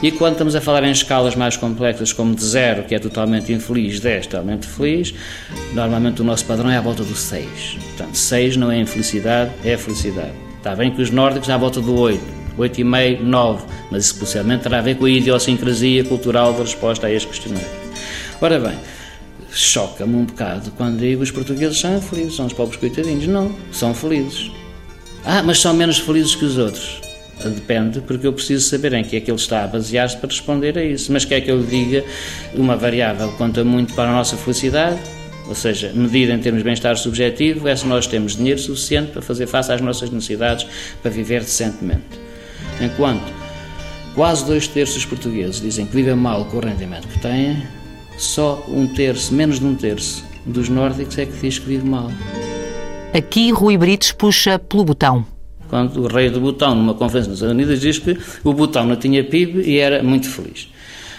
E 0.02 0.12
quando 0.12 0.34
estamos 0.34 0.54
a 0.54 0.60
falar 0.60 0.84
em 0.84 0.92
escalas 0.92 1.34
mais 1.34 1.56
complexas, 1.56 2.12
como 2.12 2.36
de 2.36 2.44
zero, 2.44 2.84
que 2.84 2.94
é 2.94 3.00
totalmente 3.00 3.54
infeliz, 3.54 4.02
10 4.02 4.28
totalmente 4.28 4.68
feliz, 4.68 5.14
normalmente 5.74 6.22
o 6.22 6.26
nosso 6.26 6.44
padrão 6.44 6.70
é 6.70 6.76
à 6.76 6.82
volta 6.82 7.04
do 7.04 7.16
6. 7.16 7.78
Portanto, 7.96 8.18
6 8.18 8.58
não 8.58 8.70
é 8.70 8.78
infelicidade, 8.78 9.52
é 9.64 9.78
felicidade. 9.78 10.34
Está 10.58 10.76
bem 10.76 10.92
que 10.92 11.02
os 11.02 11.10
nórdicos 11.10 11.50
à 11.50 11.56
volta 11.56 11.80
do 11.80 11.98
8, 11.98 12.22
8,5, 12.60 13.22
9, 13.22 13.66
mas 13.90 14.04
isso 14.04 14.20
possivelmente 14.20 14.64
terá 14.64 14.80
a 14.80 14.82
ver 14.82 14.98
com 14.98 15.06
a 15.06 15.10
idiosincrasia 15.10 16.04
cultural 16.04 16.52
da 16.52 16.64
resposta 16.64 17.08
a 17.08 17.12
este 17.14 17.30
questionário. 17.30 17.83
Ora 18.44 18.60
bem, 18.60 18.78
choca-me 19.54 20.18
um 20.18 20.26
bocado 20.26 20.70
quando 20.72 21.00
digo 21.00 21.24
os 21.24 21.32
portugueses 21.32 21.80
são 21.80 22.02
felizes, 22.02 22.36
são 22.36 22.46
os 22.46 22.52
pobres 22.52 22.76
coitadinhos. 22.76 23.26
Não, 23.26 23.56
são 23.72 23.94
felizes. 23.96 24.52
Ah, 25.24 25.42
mas 25.42 25.62
são 25.62 25.74
menos 25.74 25.98
felizes 26.00 26.36
que 26.36 26.44
os 26.44 26.58
outros. 26.58 27.00
Depende, 27.42 28.02
porque 28.02 28.28
eu 28.28 28.34
preciso 28.34 28.68
saber 28.70 28.92
em 28.96 29.04
que 29.06 29.16
é 29.16 29.22
que 29.22 29.32
ele 29.32 29.40
está 29.40 29.64
a 29.64 29.68
basear-se 29.68 30.18
para 30.18 30.30
responder 30.30 30.78
a 30.78 30.84
isso. 30.84 31.10
Mas 31.14 31.24
quer 31.24 31.40
que 31.40 31.50
eu 31.50 31.58
lhe 31.58 31.68
diga, 31.68 32.04
uma 32.54 32.76
variável 32.76 33.32
conta 33.38 33.64
muito 33.64 33.94
para 33.94 34.10
a 34.10 34.14
nossa 34.14 34.36
felicidade, 34.36 35.00
ou 35.48 35.56
seja, 35.56 35.94
medida 35.96 36.34
em 36.34 36.40
termos 36.40 36.60
de 36.60 36.66
bem-estar 36.66 36.98
subjetivo, 36.98 37.70
é 37.70 37.76
se 37.78 37.88
nós 37.88 38.08
temos 38.08 38.36
dinheiro 38.36 38.60
suficiente 38.60 39.14
para 39.14 39.22
fazer 39.22 39.48
face 39.48 39.72
às 39.72 39.80
nossas 39.80 40.10
necessidades 40.10 40.68
para 41.02 41.10
viver 41.10 41.40
decentemente. 41.40 42.20
Enquanto 42.82 43.32
quase 44.14 44.46
dois 44.46 44.68
terços 44.68 44.96
dos 44.96 45.06
portugueses 45.06 45.62
dizem 45.62 45.86
que 45.86 45.96
vivem 45.96 46.16
mal 46.16 46.44
com 46.44 46.58
o 46.58 46.60
rendimento 46.60 47.08
que 47.08 47.20
têm, 47.20 47.64
só 48.24 48.64
um 48.68 48.88
terço, 48.88 49.34
menos 49.34 49.60
de 49.60 49.66
um 49.66 49.76
terço 49.76 50.24
dos 50.46 50.70
nórdicos 50.70 51.18
é 51.18 51.26
que 51.26 51.38
diz 51.40 51.60
que 51.60 51.66
vive 51.66 51.88
mal. 51.88 52.12
Aqui 53.14 53.52
Rui 53.52 53.78
Brites 53.78 54.12
puxa 54.12 54.58
pelo 54.58 54.84
botão 54.84 55.26
quando 55.74 56.04
o 56.04 56.08
rei 56.08 56.30
do 56.30 56.40
Butão, 56.40 56.76
numa 56.76 56.94
conferência 56.94 57.32
nas 57.32 57.42
Nações 57.42 57.56
Unidas, 57.56 57.82
diz 57.82 57.98
que 57.98 58.16
o 58.44 58.54
Butão 58.54 58.86
não 58.86 58.96
tinha 58.96 59.24
PIB 59.24 59.64
e 59.64 59.80
era 59.80 60.04
muito 60.04 60.30
feliz. 60.30 60.70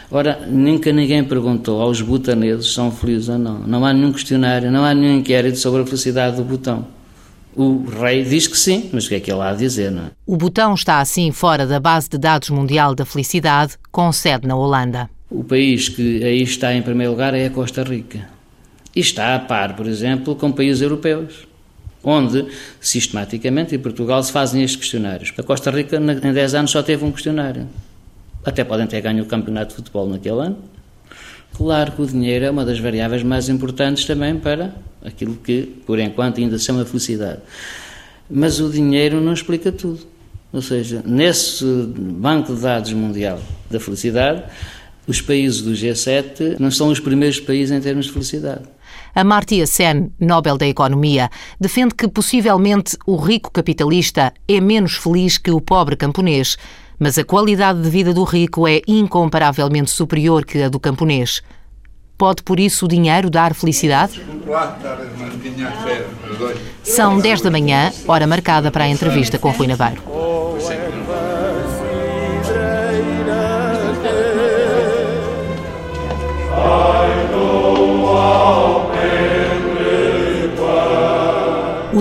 Ora, 0.08 0.46
nunca 0.48 0.92
ninguém 0.92 1.24
perguntou 1.24 1.82
aos 1.82 2.00
butaneses 2.00 2.68
se 2.68 2.74
são 2.74 2.92
felizes 2.92 3.28
ou 3.28 3.36
não. 3.36 3.58
Não 3.58 3.84
há 3.84 3.92
nenhum 3.92 4.12
questionário, 4.12 4.70
não 4.70 4.84
há 4.84 4.94
nenhum 4.94 5.18
inquérito 5.18 5.58
sobre 5.58 5.82
a 5.82 5.84
felicidade 5.84 6.36
do 6.36 6.44
Butão. 6.44 6.86
O 7.56 7.84
rei 7.84 8.22
diz 8.22 8.46
que 8.46 8.56
sim, 8.56 8.90
mas 8.92 9.06
o 9.06 9.08
que 9.08 9.16
é 9.16 9.20
que 9.20 9.32
ele 9.32 9.40
há 9.40 9.50
a 9.50 9.54
dizer, 9.54 9.90
não 9.90 10.04
é? 10.04 10.10
O 10.24 10.36
Butão 10.36 10.72
está 10.74 11.00
assim 11.00 11.32
fora 11.32 11.66
da 11.66 11.80
base 11.80 12.08
de 12.08 12.16
dados 12.16 12.48
mundial 12.48 12.94
da 12.94 13.04
felicidade, 13.04 13.76
com 13.90 14.12
sede 14.12 14.46
na 14.46 14.54
Holanda. 14.54 15.10
O 15.34 15.42
país 15.42 15.88
que 15.88 16.22
aí 16.22 16.42
está 16.42 16.72
em 16.72 16.80
primeiro 16.80 17.10
lugar 17.10 17.34
é 17.34 17.46
a 17.46 17.50
Costa 17.50 17.82
Rica. 17.82 18.28
E 18.94 19.00
está 19.00 19.34
a 19.34 19.40
par, 19.40 19.74
por 19.74 19.88
exemplo, 19.88 20.36
com 20.36 20.52
países 20.52 20.80
europeus 20.80 21.48
onde 22.04 22.46
sistematicamente 22.80 23.74
em 23.74 23.78
Portugal 23.78 24.22
se 24.22 24.30
fazem 24.30 24.62
estes 24.62 24.78
questionários. 24.78 25.32
A 25.36 25.42
Costa 25.42 25.70
Rica, 25.70 25.96
em 25.96 26.32
10 26.32 26.54
anos, 26.54 26.70
só 26.70 26.82
teve 26.82 27.04
um 27.04 27.10
questionário. 27.10 27.66
Até 28.44 28.62
podem 28.62 28.86
ter 28.86 29.00
ganho 29.00 29.24
o 29.24 29.26
campeonato 29.26 29.70
de 29.70 29.76
futebol 29.76 30.08
naquele 30.08 30.38
ano. 30.38 30.58
Claro 31.54 31.92
que 31.92 32.02
o 32.02 32.06
dinheiro 32.06 32.44
é 32.44 32.50
uma 32.50 32.64
das 32.64 32.78
variáveis 32.78 33.22
mais 33.22 33.48
importantes 33.48 34.04
também 34.04 34.36
para 34.36 34.74
aquilo 35.04 35.34
que, 35.34 35.62
por 35.86 35.98
enquanto, 35.98 36.38
ainda 36.38 36.58
se 36.58 36.66
chama 36.66 36.84
felicidade. 36.84 37.40
Mas 38.30 38.60
o 38.60 38.68
dinheiro 38.68 39.20
não 39.20 39.32
explica 39.32 39.72
tudo. 39.72 40.00
Ou 40.52 40.62
seja, 40.62 41.02
nesse 41.04 41.64
banco 41.64 42.54
de 42.54 42.60
dados 42.60 42.92
mundial 42.92 43.40
da 43.68 43.80
felicidade, 43.80 44.44
os 45.06 45.20
países 45.20 45.62
do 45.62 45.72
G7 45.72 46.58
não 46.58 46.70
são 46.70 46.88
os 46.88 47.00
primeiros 47.00 47.40
países 47.40 47.70
em 47.70 47.80
termos 47.80 48.06
de 48.06 48.12
felicidade. 48.12 48.62
Amartya 49.14 49.66
Sen, 49.66 50.12
Nobel 50.18 50.58
da 50.58 50.66
Economia, 50.66 51.30
defende 51.60 51.94
que 51.94 52.08
possivelmente 52.08 52.96
o 53.06 53.16
rico 53.16 53.50
capitalista 53.50 54.32
é 54.48 54.60
menos 54.60 54.94
feliz 54.94 55.38
que 55.38 55.50
o 55.50 55.60
pobre 55.60 55.96
camponês, 55.96 56.56
mas 56.98 57.18
a 57.18 57.24
qualidade 57.24 57.82
de 57.82 57.90
vida 57.90 58.12
do 58.12 58.24
rico 58.24 58.66
é 58.66 58.80
incomparavelmente 58.86 59.90
superior 59.90 60.44
que 60.44 60.62
a 60.62 60.68
do 60.68 60.80
camponês. 60.80 61.42
Pode 62.16 62.42
por 62.42 62.60
isso 62.60 62.86
o 62.86 62.88
dinheiro 62.88 63.28
dar 63.28 63.54
felicidade? 63.54 64.20
São 66.82 67.18
10 67.18 67.40
da 67.40 67.50
manhã, 67.50 67.92
hora 68.06 68.26
marcada 68.26 68.70
para 68.70 68.84
a 68.84 68.88
entrevista 68.88 69.38
com 69.38 69.50
Rui 69.50 69.66
Navarro. 69.66 69.98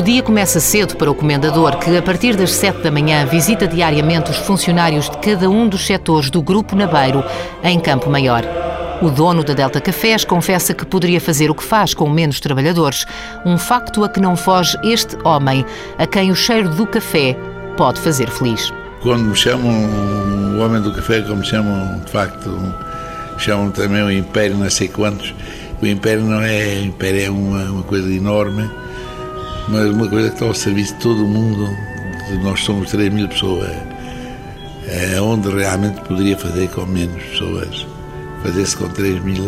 Dia 0.03 0.21
começa 0.21 0.59
cedo 0.59 0.97
para 0.97 1.09
o 1.09 1.15
comendador, 1.15 1.77
que 1.77 1.95
a 1.95 2.01
partir 2.01 2.35
das 2.35 2.51
7 2.51 2.81
da 2.81 2.91
manhã 2.91 3.25
visita 3.25 3.65
diariamente 3.65 4.31
os 4.31 4.37
funcionários 4.37 5.09
de 5.09 5.17
cada 5.17 5.49
um 5.49 5.67
dos 5.67 5.87
setores 5.87 6.29
do 6.29 6.41
Grupo 6.41 6.75
Nabeiro 6.75 7.23
em 7.63 7.79
Campo 7.79 8.09
Maior. 8.09 8.43
O 9.01 9.09
dono 9.09 9.45
da 9.45 9.53
Delta 9.53 9.79
Cafés 9.79 10.25
confessa 10.25 10.73
que 10.73 10.85
poderia 10.85 11.21
fazer 11.21 11.49
o 11.49 11.55
que 11.55 11.63
faz 11.63 11.93
com 11.93 12.09
menos 12.09 12.41
trabalhadores, 12.41 13.05
um 13.45 13.57
facto 13.57 14.03
a 14.03 14.09
que 14.09 14.19
não 14.19 14.35
foge 14.35 14.77
este 14.83 15.17
homem, 15.23 15.65
a 15.97 16.05
quem 16.05 16.31
o 16.31 16.35
cheiro 16.35 16.67
do 16.67 16.85
café 16.85 17.37
pode 17.77 17.99
fazer 18.01 18.29
feliz. 18.29 18.73
Quando 19.01 19.23
me 19.23 19.35
chamam 19.35 19.71
o 20.57 20.59
homem 20.59 20.81
do 20.81 20.93
café, 20.93 21.21
como 21.21 21.37
me 21.37 21.45
chamam, 21.45 22.01
de 22.05 22.11
facto, 22.11 22.73
chamam 23.37 23.71
também 23.71 24.03
o 24.03 24.11
Império, 24.11 24.57
não 24.57 24.69
sei 24.69 24.89
quantos, 24.89 25.33
o 25.81 25.87
Império 25.87 26.23
não 26.23 26.41
é, 26.41 26.81
Império 26.81 27.25
é 27.25 27.29
uma, 27.29 27.63
uma 27.63 27.83
coisa 27.83 28.11
enorme, 28.11 28.69
mas 29.69 29.89
uma 29.89 30.07
coisa 30.07 30.29
que 30.29 30.35
está 30.35 30.45
ao 30.45 30.53
serviço 30.53 30.93
de 30.95 30.99
todo 30.99 31.25
o 31.25 31.27
mundo, 31.27 31.69
nós 32.43 32.59
somos 32.61 32.89
3 32.91 33.13
mil 33.13 33.27
pessoas, 33.27 33.71
é 34.87 35.19
onde 35.21 35.49
realmente 35.49 36.01
poderia 36.01 36.37
fazer 36.37 36.69
com 36.69 36.85
menos 36.85 37.23
pessoas, 37.23 37.87
fazer-se 38.43 38.77
com 38.77 38.89
3 38.89 39.23
mil, 39.23 39.43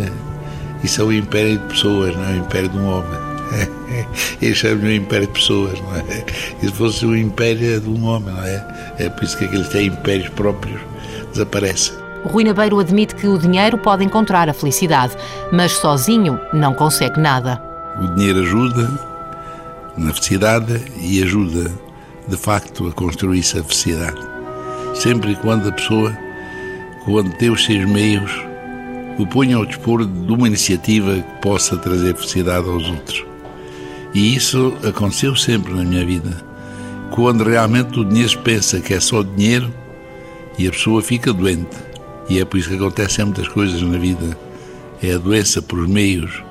isso 0.84 1.02
é 1.02 1.04
o 1.04 1.12
império 1.12 1.58
de 1.58 1.66
pessoas, 1.66 2.16
não 2.16 2.24
é 2.24 2.34
o 2.34 2.38
império 2.38 2.70
de 2.70 2.78
um 2.78 2.88
homem. 2.88 3.36
Eles 4.42 4.58
chamam 4.58 4.86
o 4.86 4.92
império 4.92 5.28
de 5.28 5.34
pessoas, 5.34 5.80
não 5.82 5.96
é? 5.96 6.26
E 6.62 6.68
se 6.68 6.72
fosse 6.72 7.06
o 7.06 7.16
império 7.16 7.80
de 7.80 7.90
um 7.90 8.06
homem, 8.06 8.34
não 8.34 8.44
é? 8.44 8.94
É 8.98 9.10
por 9.10 9.24
isso 9.24 9.38
que 9.38 9.46
aqueles 9.46 9.68
têm 9.70 9.88
impérios 9.88 10.30
próprios 10.30 10.82
desaparecem. 11.32 11.94
Rui 12.24 12.44
Nabeiro 12.44 12.80
admite 12.80 13.14
que 13.16 13.28
o 13.28 13.38
dinheiro 13.38 13.78
pode 13.78 14.04
encontrar 14.04 14.50
a 14.50 14.54
felicidade, 14.54 15.16
mas 15.52 15.74
sozinho 15.74 16.40
não 16.52 16.74
consegue 16.74 17.20
nada. 17.20 17.62
O 18.02 18.08
dinheiro 18.16 18.40
ajuda, 18.40 19.15
na 19.98 20.14
felicidade 20.14 20.82
e 21.00 21.22
ajuda, 21.24 21.72
de 22.28 22.38
facto, 22.38 22.88
a 22.88 22.92
construir-se 22.92 23.60
a 23.60 23.64
felicidade. 23.64 24.20
Sempre 24.94 25.32
e 25.32 25.36
quando 25.36 25.70
a 25.70 25.72
pessoa, 25.72 26.18
quando 27.04 27.36
tem 27.38 27.50
os 27.50 27.64
seus 27.64 27.86
meios, 27.86 28.32
o 29.18 29.26
ponha 29.26 29.56
ao 29.56 29.66
dispor 29.66 30.06
de 30.06 30.32
uma 30.32 30.48
iniciativa 30.48 31.16
que 31.16 31.42
possa 31.42 31.78
trazer 31.78 32.16
felicidade 32.16 32.68
aos 32.68 32.90
outros. 32.90 33.26
E 34.14 34.36
isso 34.36 34.74
aconteceu 34.88 35.36
sempre 35.36 35.74
na 35.74 35.84
minha 35.84 36.06
vida. 36.06 36.44
Quando 37.12 37.44
realmente 37.44 38.00
o 38.00 38.06
dinheiro 38.06 38.38
pensa 38.40 38.80
que 38.80 38.94
é 38.94 39.00
só 39.00 39.24
dinheiro 39.24 39.74
e 40.58 40.68
a 40.68 40.72
pessoa 40.72 41.02
fica 41.02 41.32
doente. 41.32 41.76
E 42.30 42.40
é 42.40 42.46
por 42.46 42.58
isso 42.58 42.70
que 42.70 42.76
acontecem 42.76 43.26
muitas 43.26 43.48
coisas 43.48 43.82
na 43.82 43.98
vida. 43.98 44.38
É 45.02 45.14
a 45.14 45.18
doença 45.18 45.62
por 45.62 45.88
meios 45.88 46.44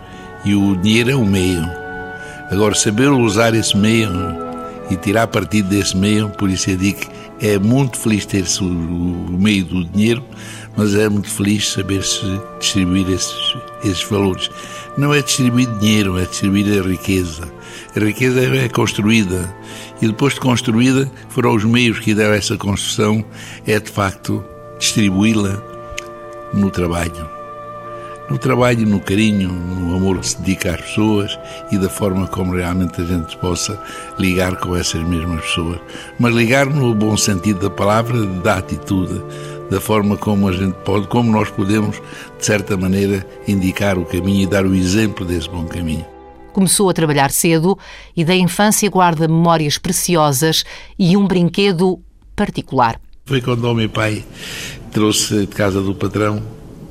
e 0.45 0.55
o 0.55 0.77
dinheiro 0.77 1.11
é 1.11 1.17
o 1.17 1.25
meio. 1.25 1.84
Agora, 2.51 2.75
saber 2.75 3.09
usar 3.09 3.55
esse 3.55 3.77
meio 3.77 4.11
e 4.91 4.97
tirar 4.97 5.27
partido 5.27 5.69
desse 5.69 5.97
meio, 5.97 6.29
por 6.31 6.51
isso 6.51 6.71
eu 6.71 6.77
digo 6.77 7.01
que 7.01 7.09
é 7.41 7.59
muito 7.59 7.99
feliz 7.99 8.27
ter-se 8.27 8.63
o, 8.63 8.67
o, 8.67 9.39
meio 9.39 9.65
do 9.65 9.85
dinheiro, 9.85 10.23
mas 10.77 10.95
é 10.95 11.09
muito 11.09 11.29
feliz 11.29 11.73
saber-se 11.73 12.21
distribuir 12.61 13.09
esses, 13.11 13.57
esses 13.83 14.03
valores. 14.05 14.51
Não 14.97 15.13
é 15.13 15.23
distribuir 15.23 15.67
dinheiro, 15.79 16.19
é 16.19 16.25
distribuir 16.25 16.81
a 16.81 16.87
riqueza. 16.87 17.51
A 17.97 18.01
riqueza 18.01 18.41
é 18.41 18.69
construída 18.69 19.53
e 20.01 20.07
depois 20.07 20.35
de 20.35 20.41
construída, 20.41 21.11
foram 21.29 21.55
os 21.55 21.65
meios 21.65 21.99
que 21.99 22.15
deram 22.15 22.35
essa 22.35 22.57
construção, 22.57 23.25
é 23.67 23.79
de 23.81 23.91
facto 23.91 24.45
distribuí-la 24.79 25.63
no 26.53 26.71
trabalho 26.71 27.34
no 28.29 28.39
trabalho, 28.39 28.87
no 28.87 29.01
carinho, 29.01 29.51
no 29.51 29.95
amor 29.95 30.19
que 30.19 30.29
se 30.29 30.41
dedica 30.41 30.75
às 30.75 30.81
pessoas 30.81 31.39
e 31.71 31.79
da 31.79 31.89
forma 31.89 32.27
como 32.27 32.55
realmente 32.55 33.01
a 33.01 33.05
gente 33.05 33.37
possa 33.37 33.81
ligar 34.19 34.57
com 34.57 34.75
essas 34.75 35.03
mesmas 35.03 35.43
pessoas. 35.43 35.81
Mas 36.19 36.35
ligar 36.35 36.67
no 36.67 36.95
bom 36.95 37.17
sentido 37.17 37.61
da 37.61 37.71
palavra, 37.71 38.25
da 38.27 38.59
atitude, 38.59 39.23
da 39.71 39.81
forma 39.81 40.17
como 40.17 40.49
a 40.49 40.53
gente 40.53 40.75
pode, 40.85 41.07
como 41.09 41.31
nós 41.31 41.51
podemos, 41.51 42.01
de 42.39 42.45
certa 42.45 42.77
maneira, 42.77 43.27
indicar 43.47 43.99
o 43.99 44.05
caminho 44.05 44.43
e 44.43 44.47
dar 44.47 44.65
o 44.65 44.75
exemplo 44.75 45.25
desse 45.25 45.49
bom 45.49 45.65
caminho. 45.67 46.05
Começou 46.53 46.89
a 46.89 46.95
trabalhar 46.95 47.31
cedo 47.31 47.77
e 48.17 48.25
da 48.25 48.35
infância 48.35 48.89
guarda 48.89 49.27
memórias 49.27 49.77
preciosas 49.77 50.65
e 50.99 51.17
um 51.17 51.27
brinquedo 51.27 52.01
particular. 52.37 53.01
Foi 53.27 53.41
quando 53.41 53.65
o 53.65 53.75
meu 53.75 53.89
pai 53.89 54.25
trouxe 54.93 55.41
de 55.41 55.47
casa 55.49 55.83
do 55.83 55.95
patrão 55.95 56.41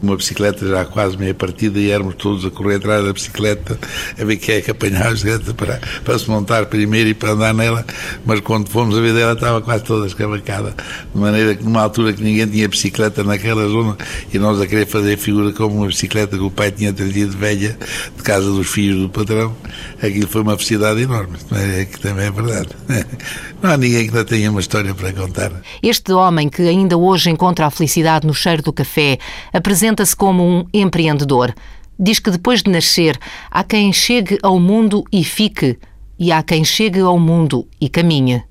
uma 0.03 0.17
bicicleta 0.17 0.67
já 0.67 0.85
quase 0.85 1.17
meia 1.17 1.33
partida 1.33 1.79
e 1.79 1.89
éramos 1.89 2.15
todos 2.15 2.45
a 2.45 2.51
correr 2.51 2.75
atrás 2.75 3.05
da 3.05 3.13
bicicleta 3.13 3.79
a 4.19 4.25
ver 4.25 4.35
quem 4.37 4.55
é 4.55 4.61
que 4.61 4.69
apanhava 4.69 5.07
a 5.07 5.11
bicicleta 5.11 5.53
para, 5.53 5.79
para 6.03 6.19
se 6.19 6.29
montar 6.29 6.65
primeiro 6.65 7.09
e 7.09 7.13
para 7.13 7.31
andar 7.31 7.53
nela, 7.53 7.85
mas 8.25 8.41
quando 8.41 8.69
fomos 8.69 8.97
a 8.97 9.01
ver 9.01 9.13
dela 9.13 9.33
estava 9.33 9.61
quase 9.61 9.83
toda 9.85 10.05
escavacada, 10.05 10.75
de 11.13 11.19
maneira 11.19 11.55
que 11.55 11.63
numa 11.63 11.81
altura 11.81 12.11
que 12.11 12.21
ninguém 12.21 12.45
tinha 12.47 12.67
bicicleta 12.67 13.23
naquela 13.23 13.67
zona 13.67 13.97
e 14.33 14.37
nós 14.37 14.59
a 14.59 14.67
querer 14.67 14.85
fazer 14.85 15.17
figura 15.17 15.53
como 15.53 15.77
uma 15.77 15.87
bicicleta 15.87 16.37
que 16.37 16.43
o 16.43 16.51
pai 16.51 16.71
tinha 16.71 16.91
trazido 16.91 17.37
velha 17.37 17.77
de 18.15 18.23
casa 18.23 18.49
dos 18.49 18.67
filhos 18.67 19.01
do 19.01 19.09
patrão, 19.09 19.55
aquilo 20.01 20.27
foi 20.27 20.41
uma 20.41 20.57
felicidade 20.57 21.01
enorme, 21.01 21.37
é 21.51 21.85
que 21.85 21.99
também 21.99 22.25
é 22.25 22.31
verdade. 22.31 22.69
Não 23.63 23.71
há 23.71 23.77
ninguém 23.77 24.09
que 24.09 24.13
não 24.13 24.25
tenha 24.25 24.51
uma 24.51 24.59
história 24.59 24.93
para 24.93 25.13
contar. 25.13 25.49
Este 25.81 26.11
homem 26.11 26.49
que 26.49 26.63
ainda 26.63 26.97
hoje 26.97 27.29
encontra 27.29 27.65
a 27.65 27.71
felicidade 27.71 28.27
no 28.27 28.33
cheiro 28.33 28.61
do 28.61 28.73
café 28.73 29.17
apresenta 29.53 29.92
apresenta-se 29.93 30.15
como 30.15 30.43
um 30.43 30.65
empreendedor. 30.73 31.53
Diz 31.97 32.19
que 32.19 32.31
depois 32.31 32.63
de 32.63 32.71
nascer, 32.71 33.17
há 33.49 33.63
quem 33.63 33.93
chegue 33.93 34.37
ao 34.41 34.59
mundo 34.59 35.03
e 35.11 35.23
fique, 35.23 35.77
e 36.17 36.31
há 36.31 36.41
quem 36.41 36.63
chegue 36.63 36.99
ao 36.99 37.19
mundo 37.19 37.67
e 37.79 37.87
caminhe. 37.87 38.43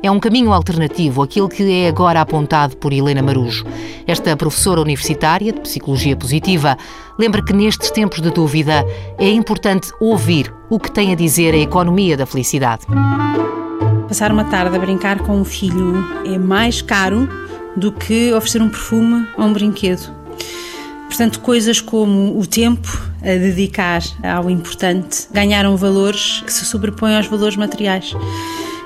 É 0.00 0.10
um 0.10 0.20
caminho 0.20 0.52
alternativo, 0.52 1.22
aquele 1.22 1.48
que 1.48 1.62
é 1.70 1.88
agora 1.88 2.20
apontado 2.20 2.76
por 2.76 2.92
Helena 2.92 3.22
Marujo. 3.22 3.64
Esta 4.06 4.36
professora 4.36 4.80
universitária 4.80 5.52
de 5.52 5.60
Psicologia 5.60 6.16
Positiva 6.16 6.76
lembra 7.18 7.42
que 7.42 7.52
nestes 7.52 7.90
tempos 7.90 8.20
de 8.20 8.30
dúvida 8.30 8.86
é 9.18 9.28
importante 9.30 9.90
ouvir 10.00 10.54
o 10.70 10.78
que 10.78 10.90
tem 10.90 11.12
a 11.12 11.16
dizer 11.16 11.52
a 11.52 11.58
economia 11.58 12.16
da 12.16 12.26
felicidade. 12.26 12.86
Passar 14.06 14.30
uma 14.30 14.44
tarde 14.44 14.76
a 14.76 14.78
brincar 14.78 15.18
com 15.18 15.40
um 15.40 15.44
filho 15.44 15.94
é 16.24 16.38
mais 16.38 16.80
caro 16.80 17.47
do 17.78 17.92
que 17.92 18.32
oferecer 18.32 18.60
um 18.60 18.68
perfume 18.68 19.26
ou 19.36 19.44
um 19.44 19.52
brinquedo. 19.52 20.18
Portanto, 21.08 21.40
coisas 21.40 21.80
como 21.80 22.38
o 22.38 22.46
tempo 22.46 22.88
a 23.22 23.26
dedicar 23.26 24.02
ao 24.22 24.50
importante 24.50 25.26
ganharam 25.32 25.76
valores 25.76 26.42
que 26.44 26.52
se 26.52 26.64
sobrepõem 26.64 27.16
aos 27.16 27.26
valores 27.26 27.56
materiais. 27.56 28.14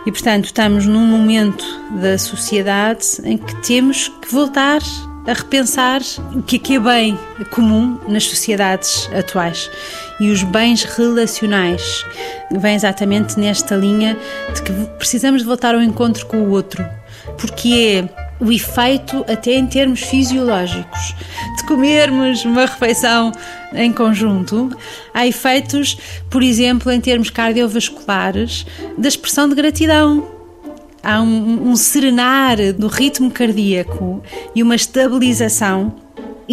E, 0.06 0.10
portanto, 0.10 0.46
estamos 0.46 0.86
num 0.86 1.06
momento 1.06 1.64
da 2.00 2.16
sociedade 2.18 3.06
em 3.24 3.36
que 3.36 3.54
temos 3.62 4.08
que 4.08 4.32
voltar 4.32 4.80
a 5.26 5.32
repensar 5.32 6.00
o 6.34 6.42
que 6.42 6.56
é 6.56 6.58
que 6.58 6.74
é 6.74 6.80
bem 6.80 7.18
comum 7.50 7.98
nas 8.08 8.24
sociedades 8.24 9.08
atuais. 9.16 9.70
E 10.18 10.30
os 10.30 10.42
bens 10.42 10.84
relacionais 10.84 12.04
vêm 12.50 12.74
exatamente 12.74 13.38
nesta 13.38 13.76
linha 13.76 14.16
de 14.54 14.62
que 14.62 14.72
precisamos 14.98 15.42
de 15.42 15.48
voltar 15.48 15.74
ao 15.74 15.82
encontro 15.82 16.26
com 16.26 16.38
o 16.38 16.50
outro, 16.50 16.84
porque 17.38 18.08
é 18.08 18.21
o 18.42 18.50
efeito, 18.50 19.24
até 19.28 19.52
em 19.52 19.66
termos 19.68 20.00
fisiológicos, 20.00 21.14
de 21.56 21.64
comermos 21.64 22.44
uma 22.44 22.62
refeição 22.62 23.30
em 23.72 23.92
conjunto. 23.92 24.76
Há 25.14 25.24
efeitos, 25.24 25.96
por 26.28 26.42
exemplo, 26.42 26.90
em 26.90 27.00
termos 27.00 27.30
cardiovasculares, 27.30 28.66
da 28.98 29.06
expressão 29.06 29.48
de 29.48 29.54
gratidão. 29.54 30.26
Há 31.04 31.22
um, 31.22 31.70
um 31.70 31.76
serenar 31.76 32.56
do 32.72 32.88
ritmo 32.88 33.30
cardíaco 33.30 34.20
e 34.56 34.62
uma 34.62 34.74
estabilização 34.74 35.94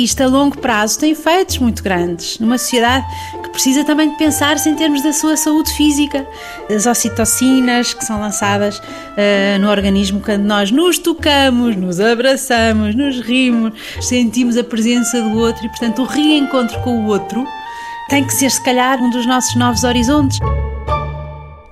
isto 0.03 0.21
a 0.21 0.27
longo 0.27 0.57
prazo 0.57 0.99
tem 0.99 1.11
efeitos 1.11 1.57
muito 1.57 1.83
grandes 1.83 2.39
numa 2.39 2.57
sociedade 2.57 3.05
que 3.43 3.49
precisa 3.49 3.83
também 3.83 4.09
de 4.09 4.17
pensar-se 4.17 4.69
em 4.69 4.75
termos 4.75 5.03
da 5.03 5.11
sua 5.11 5.35
saúde 5.35 5.71
física. 5.73 6.25
As 6.73 6.85
ocitocinas 6.85 7.93
que 7.93 8.05
são 8.05 8.19
lançadas 8.19 8.77
uh, 8.79 9.59
no 9.59 9.69
organismo 9.69 10.21
quando 10.21 10.43
nós 10.43 10.71
nos 10.71 10.97
tocamos, 10.97 11.75
nos 11.75 11.99
abraçamos, 11.99 12.95
nos 12.95 13.19
rimos, 13.19 13.73
sentimos 14.01 14.57
a 14.57 14.63
presença 14.63 15.21
do 15.21 15.37
outro 15.37 15.65
e, 15.65 15.69
portanto, 15.69 16.01
o 16.01 16.05
reencontro 16.05 16.79
com 16.81 17.03
o 17.03 17.07
outro 17.07 17.45
tem 18.09 18.23
que 18.23 18.33
ser, 18.33 18.49
se 18.49 18.63
calhar, 18.63 18.99
um 18.99 19.09
dos 19.09 19.25
nossos 19.25 19.55
novos 19.55 19.83
horizontes. 19.83 20.39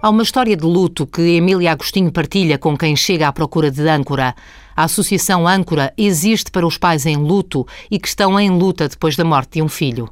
Há 0.02 0.10
uma 0.10 0.22
história 0.22 0.56
de 0.56 0.64
luto 0.64 1.08
que 1.08 1.22
Emília 1.22 1.72
Agostinho 1.72 2.12
partilha 2.12 2.58
com 2.58 2.78
quem 2.78 2.96
chega 2.96 3.28
à 3.28 3.34
procura 3.34 3.72
de 3.72 3.88
âncora. 3.90 4.36
A 4.78 4.84
Associação 4.84 5.48
Âncora 5.48 5.92
existe 5.98 6.52
para 6.52 6.64
os 6.64 6.78
pais 6.78 7.08
em 7.08 7.16
luto 7.16 7.66
e 7.90 7.98
que 7.98 8.08
estão 8.08 8.40
em 8.40 8.52
luta 8.52 8.88
depois 8.88 9.16
da 9.16 9.24
morte 9.24 9.54
de 9.54 9.64
um 9.64 9.68
filho. 9.68 10.08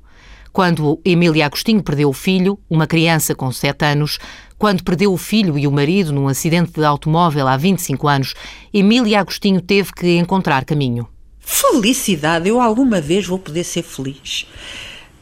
Quando 0.52 1.00
Emília 1.06 1.46
Agostinho 1.46 1.84
perdeu 1.84 2.10
o 2.10 2.14
filho, 2.14 2.58
uma 2.68 2.88
criança 2.88 3.36
com 3.36 3.52
7 3.52 3.86
anos, 3.86 4.18
quando 4.58 4.84
perdeu 4.84 5.14
o 5.14 5.18
filho 5.18 5.56
e 5.56 5.68
o 5.68 5.72
marido 5.72 6.12
num 6.12 6.28
acidente 6.28 6.72
de 6.72 6.84
automóvel 6.84 7.48
há 7.48 7.56
25 7.56 8.08
anos, 8.08 8.34
Emília 8.74 9.20
Agostinho 9.20 9.62
teve 9.62 9.94
que 9.94 10.18
encontrar 10.18 10.66
caminho. 10.66 11.08
Felicidade, 11.40 12.50
eu 12.50 12.60
alguma 12.60 13.00
vez 13.00 13.28
vou 13.28 13.38
poder 13.38 13.64
ser 13.64 13.84
feliz 13.84 14.48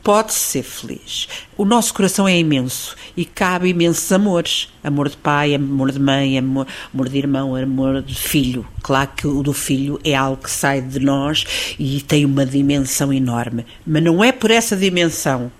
pode 0.04 0.34
ser 0.34 0.64
feliz. 0.64 1.30
O 1.58 1.64
nosso 1.64 1.94
coração 1.94 2.28
é 2.28 2.38
imenso 2.38 2.96
e 3.16 3.24
cabe 3.24 3.70
imensos 3.70 4.12
amores. 4.12 4.68
Amor 4.84 5.10
de 5.10 5.16
pai, 5.16 5.56
amor 5.56 5.92
de 5.92 6.00
mãe, 6.00 6.38
amor, 6.38 6.68
amor 6.94 7.10
de 7.10 7.18
irmão, 7.18 7.56
amor 7.56 8.02
de 8.02 8.14
filho. 8.14 8.68
Claro 8.82 9.12
que 9.16 9.26
o 9.26 9.42
do 9.42 9.54
filho 9.54 10.00
é 10.04 10.14
algo 10.14 10.44
que 10.44 10.52
sai 10.52 10.82
de 10.82 11.00
nós 11.00 11.46
e 11.80 12.02
tem 12.02 12.26
uma 12.26 12.46
dimensão 12.46 13.14
enorme. 13.14 13.66
Mas 13.88 14.04
não 14.04 14.22
é 14.24 14.32
por 14.32 14.52
essa 14.52 14.76
dimensão 14.76 15.52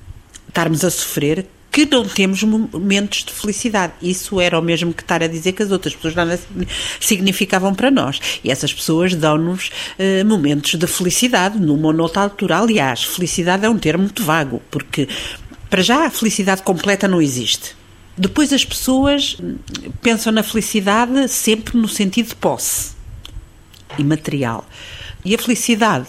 estarmos 0.48 0.84
a 0.84 0.92
sofrer 0.92 1.48
que 1.74 1.88
não 1.88 2.06
temos 2.06 2.44
momentos 2.44 3.24
de 3.24 3.34
felicidade. 3.34 3.94
Isso 4.00 4.40
era 4.40 4.60
o 4.60 4.62
mesmo 4.62 4.94
que 4.94 5.02
estar 5.02 5.24
a 5.24 5.28
dizer 5.28 5.54
que 5.54 5.64
as 5.64 5.72
outras 5.72 5.96
pessoas 5.96 6.14
nada 6.14 6.40
significavam 7.00 7.74
para 7.74 7.90
nós. 7.90 8.20
E 8.44 8.52
essas 8.52 8.72
pessoas 8.72 9.16
dão-nos 9.16 9.72
uh, 9.98 10.24
momentos 10.24 10.76
de 10.76 10.86
felicidade, 10.86 11.60
numa 11.60 11.88
ou 11.88 11.94
noutra 11.94 12.22
altura. 12.22 12.60
Aliás, 12.60 13.04
felicidade 13.04 13.66
é 13.66 13.70
um 13.70 13.80
termo 13.80 14.04
muito 14.04 14.24
vago, 14.24 14.62
porque 14.70 15.10
para 15.68 15.82
já 15.82 16.06
a 16.06 16.12
felicidade 16.12 16.62
completa 16.62 17.08
não 17.08 17.20
existe. 17.20 17.76
Depois 18.16 18.54
as 18.54 18.64
pessoas 18.64 19.36
hum, 19.42 19.56
pensam 20.00 20.32
na 20.32 20.44
felicidade 20.44 21.28
sempre 21.28 21.76
no 21.76 21.88
sentido 21.88 22.30
de 22.30 22.36
posse 22.36 22.92
e 23.98 24.04
material. 24.04 24.64
E 25.26 25.34
a 25.34 25.40
felicidade, 25.40 26.08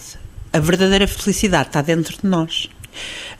a 0.53 0.59
verdadeira 0.59 1.09
felicidade 1.09 1.69
está 1.69 1.81
dentro 1.81 2.15
de 2.21 2.29
nós 2.29 2.69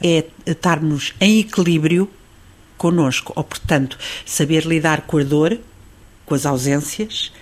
é 0.03 0.25
estarmos 0.47 1.15
em 1.21 1.41
equilíbrio 1.41 2.11
conosco, 2.77 3.33
ou 3.37 3.45
portanto, 3.45 3.99
saber 4.27 4.65
lidar 4.65 5.03
com 5.03 5.19
a 5.19 5.23
dor, 5.23 5.59
com 6.27 6.35
as 6.35 6.45
ausências, 6.45 7.33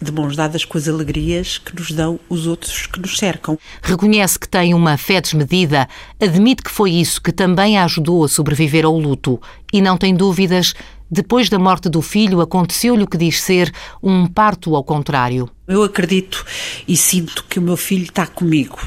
de 0.00 0.12
mãos 0.12 0.36
dadas 0.36 0.64
com 0.64 0.78
as 0.78 0.86
alegrias 0.86 1.58
que 1.58 1.74
nos 1.74 1.90
dão 1.90 2.20
os 2.28 2.46
outros 2.46 2.86
que 2.86 3.00
nos 3.00 3.18
cercam. 3.18 3.58
Reconhece 3.82 4.38
que 4.38 4.48
tem 4.48 4.72
uma 4.72 4.96
fé 4.96 5.20
desmedida, 5.20 5.88
admite 6.20 6.62
que 6.62 6.70
foi 6.70 6.92
isso 6.92 7.20
que 7.20 7.32
também 7.32 7.76
a 7.76 7.84
ajudou 7.84 8.24
a 8.24 8.28
sobreviver 8.28 8.84
ao 8.84 8.96
luto 8.96 9.40
e 9.72 9.80
não 9.80 9.96
tem 9.96 10.14
dúvidas 10.14 10.74
depois 11.10 11.48
da 11.48 11.58
morte 11.58 11.88
do 11.88 12.02
filho, 12.02 12.40
aconteceu-lhe 12.40 13.02
o 13.02 13.06
que 13.06 13.16
diz 13.16 13.40
ser 13.40 13.72
um 14.02 14.26
parto 14.26 14.74
ao 14.74 14.84
contrário. 14.84 15.48
Eu 15.68 15.82
acredito 15.82 16.46
e 16.86 16.96
sinto 16.96 17.44
que 17.44 17.58
o 17.58 17.62
meu 17.62 17.76
filho 17.76 18.04
está 18.04 18.26
comigo. 18.26 18.78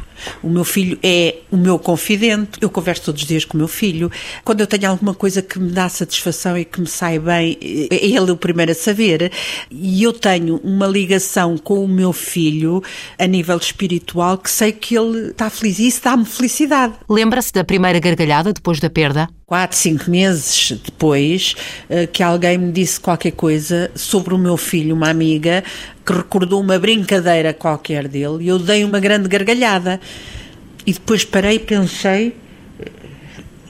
O 0.41 0.49
meu 0.49 0.63
filho 0.63 0.97
é 1.03 1.35
o 1.51 1.57
meu 1.57 1.77
confidente. 1.77 2.59
Eu 2.59 2.69
converso 2.69 3.05
todos 3.05 3.21
os 3.21 3.27
dias 3.27 3.45
com 3.45 3.55
o 3.55 3.57
meu 3.59 3.67
filho. 3.67 4.11
Quando 4.43 4.61
eu 4.61 4.67
tenho 4.67 4.89
alguma 4.89 5.13
coisa 5.13 5.41
que 5.41 5.59
me 5.59 5.71
dá 5.71 5.87
satisfação 5.89 6.57
e 6.57 6.65
que 6.65 6.81
me 6.81 6.87
sai 6.87 7.19
bem, 7.19 7.57
é 7.61 8.05
ele 8.05 8.31
o 8.31 8.37
primeiro 8.37 8.71
a 8.71 8.75
saber. 8.75 9.31
E 9.69 10.01
eu 10.01 10.11
tenho 10.11 10.59
uma 10.63 10.87
ligação 10.87 11.55
com 11.55 11.83
o 11.83 11.87
meu 11.87 12.11
filho 12.11 12.83
a 13.17 13.27
nível 13.27 13.57
espiritual 13.57 14.37
que 14.37 14.49
sei 14.49 14.71
que 14.71 14.97
ele 14.97 15.29
está 15.29 15.49
feliz 15.49 15.77
e 15.77 15.87
isso 15.87 16.01
dá-me 16.03 16.25
felicidade. 16.25 16.95
Lembra-se 17.07 17.53
da 17.53 17.63
primeira 17.63 17.99
gargalhada 17.99 18.53
depois 18.53 18.79
da 18.79 18.89
perda? 18.89 19.29
Quatro, 19.45 19.77
cinco 19.77 20.09
meses 20.09 20.71
depois 20.83 21.55
eh, 21.89 22.07
que 22.11 22.21
alguém 22.21 22.57
me 22.57 22.71
disse 22.71 22.99
qualquer 22.99 23.31
coisa 23.31 23.89
sobre 23.95 24.33
o 24.33 24.37
meu 24.37 24.57
filho, 24.57 24.95
uma 24.95 25.09
amiga, 25.09 25.63
que 26.05 26.13
recordou 26.13 26.61
uma 26.61 26.77
brincadeira 26.77 27.53
qualquer 27.53 28.07
dele 28.07 28.43
e 28.43 28.47
eu 28.47 28.59
dei 28.59 28.83
uma 28.83 28.99
grande 28.99 29.27
gargalhada. 29.27 29.99
E 30.85 30.93
depois 30.93 31.23
parei, 31.23 31.59
pensei 31.59 32.35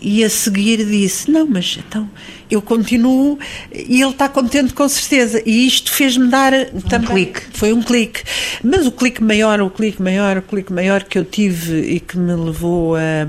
e 0.01 0.23
a 0.23 0.29
seguir 0.29 0.83
disse: 0.83 1.29
Não, 1.29 1.45
mas 1.45 1.77
então 1.77 2.09
eu 2.49 2.61
continuo 2.61 3.37
e 3.71 4.01
ele 4.01 4.11
está 4.11 4.27
contente 4.27 4.73
com 4.73 4.89
certeza. 4.89 5.41
E 5.45 5.67
isto 5.67 5.91
fez-me 5.91 6.27
dar 6.27 6.51
um 6.73 6.81
também. 6.81 7.07
clique. 7.07 7.41
Foi 7.53 7.71
um 7.71 7.83
clique. 7.83 8.23
Mas 8.63 8.87
o 8.87 8.91
clique 8.91 9.23
maior, 9.23 9.61
o 9.61 9.69
clique 9.69 10.01
maior, 10.01 10.37
o 10.37 10.41
clique 10.41 10.73
maior 10.73 11.03
que 11.03 11.17
eu 11.17 11.23
tive 11.23 11.79
e 11.81 11.99
que 11.99 12.17
me 12.17 12.33
levou 12.33 12.95
a 12.95 13.27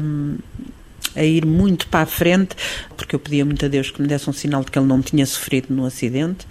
a 1.14 1.22
ir 1.22 1.44
muito 1.46 1.86
para 1.88 2.02
a 2.02 2.06
frente, 2.06 2.56
porque 2.96 3.14
eu 3.14 3.20
pedia 3.20 3.44
muito 3.44 3.64
a 3.64 3.68
Deus 3.68 3.90
que 3.90 4.00
me 4.00 4.08
desse 4.08 4.28
um 4.28 4.32
sinal 4.32 4.64
de 4.64 4.70
que 4.70 4.78
ele 4.78 4.86
não 4.86 5.02
tinha 5.02 5.24
sofrido 5.26 5.66
no 5.70 5.84
acidente. 5.84 6.46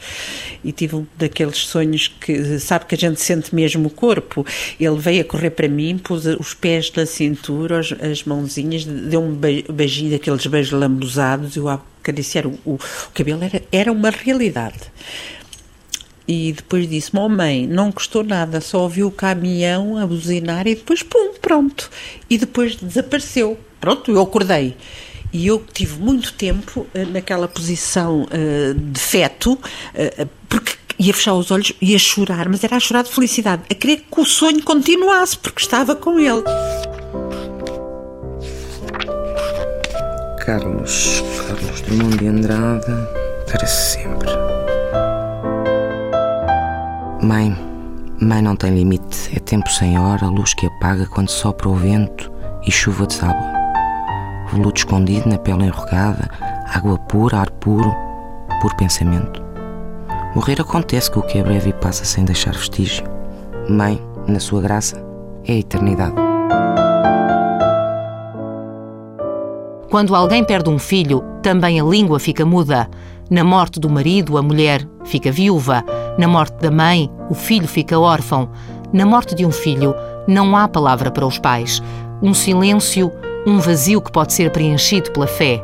E 0.64 0.72
tive 0.72 0.96
um 0.96 1.08
daqueles 1.18 1.58
sonhos 1.58 2.08
que, 2.08 2.60
sabe, 2.60 2.86
que 2.86 2.96
a 2.96 2.98
gente 2.98 3.22
sente 3.22 3.54
mesmo 3.54 3.88
o 3.88 3.90
corpo. 3.90 4.46
Ele 4.80 4.98
veio 4.98 5.22
a 5.22 5.26
correr 5.26 5.52
para 5.52 5.68
mim, 5.68 5.98
pôs 5.98 6.26
os 6.26 6.54
pés 6.54 6.92
na 6.96 7.06
cintura, 7.06 7.80
as, 7.80 7.92
as 7.94 8.24
mãozinhas, 8.24 8.86
deu 8.86 9.22
um 9.22 9.34
beijinho 9.34 10.12
daqueles 10.12 10.46
beijos 10.46 10.72
lambuzados, 10.72 11.56
eu 11.56 11.68
acariciar 11.68 12.48
o, 12.48 12.58
o, 12.66 12.74
o 12.74 13.12
cabelo, 13.14 13.44
era, 13.44 13.62
era 13.72 13.92
uma 13.92 14.10
realidade. 14.10 14.92
E 16.32 16.54
depois 16.54 16.88
disse: 16.88 17.14
Mó 17.14 17.28
mãe, 17.28 17.68
não 17.68 17.92
custou 17.92 18.24
nada, 18.24 18.62
só 18.62 18.84
ouviu 18.84 19.08
o 19.08 19.12
caminhão 19.12 19.98
a 19.98 20.08
buzinar 20.08 20.66
e 20.66 20.76
depois, 20.76 21.04
pum, 21.04 21.34
pronto. 21.42 21.90
E 22.30 22.38
depois 22.38 22.78
desapareceu. 22.78 23.60
Pronto, 23.82 24.10
eu 24.10 24.22
acordei. 24.22 24.78
E 25.34 25.46
eu 25.48 25.62
tive 25.74 26.00
muito 26.00 26.32
tempo 26.34 26.88
uh, 26.96 27.12
naquela 27.12 27.50
posição 27.50 28.24
uh, 28.24 28.74
de 28.74 29.00
feto, 29.00 29.54
uh, 29.54 30.30
porque 30.48 30.72
ia 30.98 31.14
fechar 31.14 31.34
os 31.34 31.52
olhos, 31.52 31.74
ia 31.82 32.00
chorar, 32.00 32.48
mas 32.48 32.64
era 32.64 32.78
a 32.78 32.80
chorar 32.80 33.04
de 33.04 33.12
felicidade, 33.12 33.64
a 33.70 33.74
querer 33.74 34.06
que 34.10 34.22
o 34.22 34.26
sonho 34.26 34.64
continuasse, 34.64 35.38
porque 35.38 35.62
estava 35.62 35.98
com 35.98 36.18
ele. 36.18 36.44
Carlos, 40.46 41.24
Carlos 41.46 41.82
Drummond 41.82 42.18
de 42.18 42.28
Andrade, 42.28 42.92
para 43.48 43.68
sempre. 43.68 44.51
Mãe, 47.22 47.56
mãe 48.20 48.42
não 48.42 48.56
tem 48.56 48.74
limite, 48.74 49.36
é 49.36 49.40
tempo 49.40 49.70
sem 49.70 49.98
hora, 49.98 50.28
luz 50.28 50.54
que 50.54 50.66
apaga 50.66 51.06
quando 51.06 51.30
sopra 51.30 51.70
o 51.70 51.76
vento 51.76 52.32
e 52.66 52.72
chuva 52.72 53.06
de 53.06 53.14
sábado 53.14 53.62
veludo 54.52 54.78
escondido 54.78 55.30
na 55.30 55.38
pele 55.38 55.66
enrugada, 55.66 56.30
água 56.74 56.98
pura, 56.98 57.38
ar 57.38 57.50
puro, 57.52 57.94
puro 58.62 58.76
pensamento. 58.76 59.42
Morrer 60.36 60.62
acontece 60.62 61.10
que 61.10 61.20
o 61.20 61.22
que 61.22 61.38
é 61.38 61.44
breve 61.44 61.70
e 61.70 61.74
passa 61.74 62.06
sem 62.06 62.26
deixar 62.26 62.54
vestígio. 62.54 63.06
Mãe, 63.70 64.02
na 64.28 64.40
sua 64.40 64.62
graça, 64.62 65.04
é 65.46 65.54
a 65.54 65.58
eternidade. 65.58 66.16
Quando 69.90 70.16
alguém 70.16 70.44
perde 70.44 70.70
um 70.70 70.80
filho, 70.80 71.22
também 71.42 71.80
a 71.80 71.84
língua 71.84 72.20
fica 72.20 72.46
muda. 72.46 72.90
Na 73.30 73.44
morte 73.44 73.80
do 73.80 73.90
marido, 73.90 74.38
a 74.38 74.42
mulher 74.42 74.88
fica 75.04 75.32
viúva. 75.32 75.84
Na 76.18 76.28
morte 76.28 76.56
da 76.58 76.72
mãe, 76.72 77.10
o 77.30 77.34
filho 77.34 77.68
fica 77.68 78.00
órfão. 78.00 78.50
Na 78.94 79.06
morte 79.06 79.36
de 79.36 79.46
um 79.46 79.52
filho, 79.52 79.96
não 80.28 80.56
há 80.56 80.68
palavra 80.68 81.10
para 81.12 81.26
os 81.26 81.40
pais. 81.40 81.82
Um 82.22 82.34
silêncio 82.34 83.12
um 83.46 83.60
vazio 83.60 84.02
que 84.02 84.12
pode 84.12 84.34
ser 84.34 84.52
preenchido 84.52 85.12
pela 85.12 85.28
fé. 85.28 85.64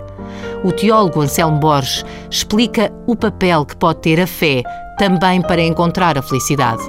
O 0.64 0.72
teólogo 0.72 1.22
Anselmo 1.22 1.60
Borges 1.60 2.04
explica 2.30 2.92
o 3.06 3.16
papel 3.16 3.66
que 3.66 3.76
pode 3.76 4.00
ter 4.00 4.20
a 4.20 4.28
fé 4.28 4.64
também 4.98 5.42
para 5.42 5.62
encontrar 5.62 6.18
a 6.18 6.22
felicidade. 6.22 6.82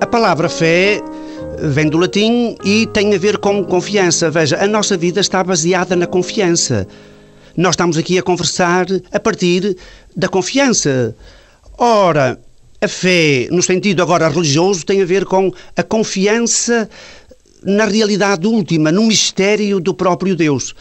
A 0.00 0.06
palavra 0.06 0.48
fé 0.48 1.02
vem 1.58 1.88
do 1.88 1.98
latim 1.98 2.56
e 2.64 2.86
tem 2.86 3.14
a 3.14 3.18
ver 3.18 3.38
com 3.38 3.64
confiança. 3.64 4.30
Veja, 4.30 4.62
a 4.62 4.66
nossa 4.66 4.96
vida 4.96 5.20
está 5.20 5.42
baseada 5.42 5.96
na 5.96 6.06
confiança. 6.06 6.86
Nós 7.56 7.72
estamos 7.72 7.96
aqui 7.96 8.18
a 8.18 8.22
conversar 8.22 8.86
a 9.12 9.20
partir 9.20 9.76
da 10.16 10.28
confiança. 10.28 11.14
Ora, 11.76 12.38
a 12.80 12.88
fé, 12.88 13.48
no 13.50 13.62
sentido 13.62 14.02
agora 14.02 14.28
religioso, 14.28 14.86
tem 14.86 15.02
a 15.02 15.04
ver 15.04 15.24
com 15.24 15.52
a 15.76 15.82
confiança 15.82 16.88
na 17.62 17.84
realidade 17.84 18.46
última, 18.46 18.90
no 18.92 19.04
mistério 19.04 19.80
do 19.80 19.92
próprio 19.92 20.36
Deus. 20.36 20.74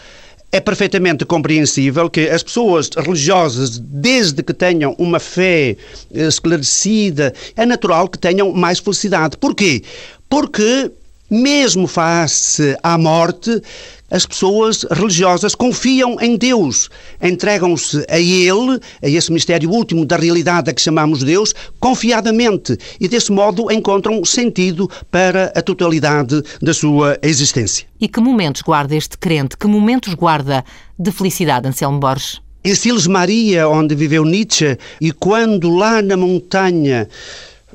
É 0.51 0.59
perfeitamente 0.59 1.25
compreensível 1.25 2.09
que 2.09 2.29
as 2.29 2.41
pessoas 2.41 2.89
religiosas, 2.95 3.77
desde 3.77 4.41
que 4.41 4.53
tenham 4.53 4.95
uma 4.97 5.19
fé 5.19 5.75
esclarecida, 6.11 7.33
é 7.55 7.65
natural 7.65 8.07
que 8.07 8.17
tenham 8.17 8.51
mais 8.51 8.79
felicidade. 8.79 9.37
Porquê? 9.37 9.83
Porque 10.27 10.91
mesmo 11.29 11.85
face 11.85 12.75
à 12.81 12.97
morte, 12.97 13.61
as 14.11 14.25
pessoas 14.25 14.85
religiosas 14.91 15.55
confiam 15.55 16.17
em 16.19 16.35
Deus, 16.35 16.89
entregam-se 17.21 18.05
a 18.09 18.19
Ele, 18.19 18.79
a 19.01 19.07
esse 19.07 19.31
mistério 19.31 19.69
último 19.69 20.05
da 20.05 20.17
realidade 20.17 20.69
a 20.69 20.73
que 20.73 20.81
chamamos 20.81 21.23
Deus, 21.23 21.53
confiadamente 21.79 22.77
e 22.99 23.07
desse 23.07 23.31
modo 23.31 23.71
encontram 23.71 24.23
sentido 24.25 24.89
para 25.11 25.51
a 25.55 25.61
totalidade 25.61 26.41
da 26.61 26.73
sua 26.73 27.17
existência. 27.21 27.87
E 27.99 28.07
que 28.07 28.19
momentos 28.19 28.61
guarda 28.61 28.95
este 28.95 29.17
crente? 29.17 29.57
Que 29.57 29.67
momentos 29.67 30.13
guarda 30.13 30.63
de 30.97 31.11
felicidade, 31.11 31.67
Anselmo 31.67 31.99
Borges? 31.99 32.41
Em 32.63 32.75
Siles 32.75 33.07
Maria, 33.07 33.69
onde 33.69 33.95
viveu 33.95 34.25
Nietzsche, 34.25 34.77
e 34.99 35.13
quando 35.13 35.69
lá 35.69 36.01
na 36.01 36.17
montanha 36.17 37.07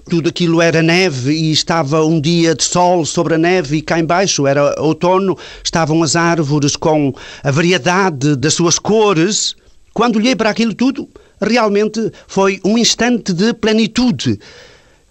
tudo 0.08 0.28
aquilo 0.28 0.60
era 0.60 0.82
neve 0.82 1.32
e 1.32 1.52
estava 1.52 2.04
um 2.04 2.20
dia 2.20 2.54
de 2.54 2.64
sol 2.64 3.04
sobre 3.04 3.34
a 3.34 3.38
neve 3.38 3.78
e 3.78 3.82
cá 3.82 3.98
embaixo 3.98 4.46
era 4.46 4.74
outono, 4.80 5.36
estavam 5.62 6.02
as 6.02 6.14
árvores 6.14 6.76
com 6.76 7.12
a 7.42 7.50
variedade 7.50 8.36
das 8.36 8.54
suas 8.54 8.78
cores. 8.78 9.56
Quando 9.92 10.16
olhei 10.16 10.36
para 10.36 10.50
aquilo 10.50 10.74
tudo, 10.74 11.08
realmente 11.40 12.12
foi 12.26 12.60
um 12.64 12.76
instante 12.76 13.32
de 13.32 13.54
plenitude. 13.54 14.38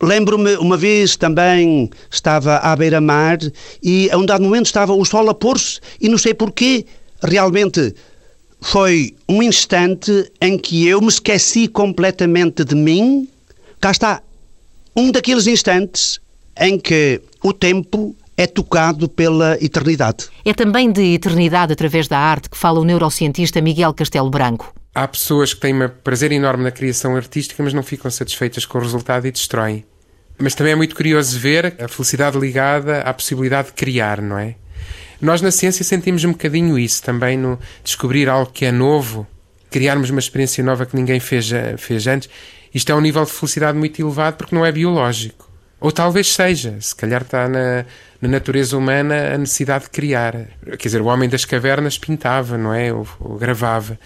Lembro-me, 0.02 0.58
uma 0.58 0.76
vez 0.76 1.16
também 1.16 1.90
estava 2.12 2.58
à 2.58 2.76
beira-mar 2.76 3.38
e 3.82 4.10
a 4.12 4.18
um 4.18 4.26
dado 4.26 4.44
momento 4.44 4.66
estava 4.66 4.94
o 4.94 5.06
sol 5.06 5.30
a 5.30 5.34
pôr-se 5.34 5.80
e 6.00 6.10
não 6.10 6.18
sei 6.18 6.34
porquê, 6.34 6.86
realmente 7.22 7.96
foi 8.60 9.16
um 9.28 9.42
instante 9.42 10.32
em 10.42 10.58
que 10.58 10.88
eu 10.88 11.02
me 11.02 11.08
esqueci 11.08 11.68
completamente 11.68 12.64
de 12.64 12.76
mim. 12.76 13.28
Cá 13.80 13.92
está, 13.92 14.22
um 14.96 15.12
daqueles 15.12 15.48
instantes 15.48 16.20
em 16.60 16.80
que 16.80 17.22
o 17.44 17.52
tempo 17.52 18.16
é 18.38 18.48
tocado 18.48 19.08
pela 19.10 19.58
eternidade. 19.64 20.28
É 20.46 20.54
também 20.54 20.92
de 20.92 21.14
eternidade 21.14 21.74
através 21.74 22.08
da 22.08 22.18
arte 22.18 22.50
que 22.50 22.58
fala 22.58 22.80
o 22.80 22.84
neurocientista 22.84 23.62
Miguel 23.62 23.94
Castelo 23.94 24.30
Branco. 24.30 24.74
Há 24.96 25.08
pessoas 25.08 25.54
que 25.54 25.60
têm 25.60 25.74
um 25.74 25.90
prazer 26.04 26.32
enorme 26.32 26.64
na 26.64 26.72
criação 26.72 27.16
artística, 27.16 27.62
mas 27.64 27.74
não 27.74 27.82
ficam 27.82 28.10
satisfeitas 28.12 28.66
com 28.66 28.78
o 28.78 28.82
resultado 28.82 29.26
e 29.26 29.32
destroem. 29.32 29.84
Mas 30.38 30.56
também 30.56 30.74
é 30.74 30.76
muito 30.76 30.96
curioso 30.96 31.40
ver 31.40 31.76
a 31.80 31.88
felicidade 31.88 32.38
ligada 32.38 33.02
à 33.02 33.14
possibilidade 33.14 33.70
de 33.70 33.74
criar, 33.74 34.22
não 34.22 34.38
é? 34.38 34.56
Nós 35.22 35.42
na 35.42 35.52
ciência 35.52 35.84
sentimos 35.84 36.24
um 36.26 36.32
bocadinho 36.32 36.78
isso 36.78 37.02
também 37.02 37.38
no 37.38 37.60
descobrir 37.84 38.28
algo 38.28 38.52
que 38.52 38.66
é 38.66 38.72
novo, 38.72 39.26
criarmos 39.70 40.10
uma 40.10 40.20
experiência 40.20 40.64
nova 40.64 40.86
que 40.86 40.96
ninguém 40.96 41.20
fez, 41.20 41.50
fez 41.78 42.06
antes. 42.08 42.30
Isto 42.74 42.92
é 42.92 42.96
um 42.96 43.02
nível 43.02 43.24
de 43.24 43.32
felicidade 43.32 43.78
muito 43.78 44.02
elevado 44.02 44.38
porque 44.38 44.56
não 44.56 44.66
é 44.66 44.72
biológico. 44.72 45.50
Ou 45.80 45.92
talvez 45.92 46.34
seja, 46.34 46.78
se 46.80 46.96
calhar 46.96 47.22
está 47.22 47.48
na, 47.48 47.86
na 48.22 48.30
natureza 48.30 48.78
humana 48.78 49.34
a 49.34 49.38
necessidade 49.38 49.84
de 49.84 49.90
criar. 49.90 50.48
Quer 50.80 50.88
dizer, 50.88 51.02
o 51.02 51.06
homem 51.06 51.28
das 51.28 51.44
cavernas 51.44 51.98
pintava, 51.98 52.58
não 52.58 52.74
é? 52.74 52.94
Ou, 52.94 53.06
ou 53.20 53.38
gravava. 53.38 54.00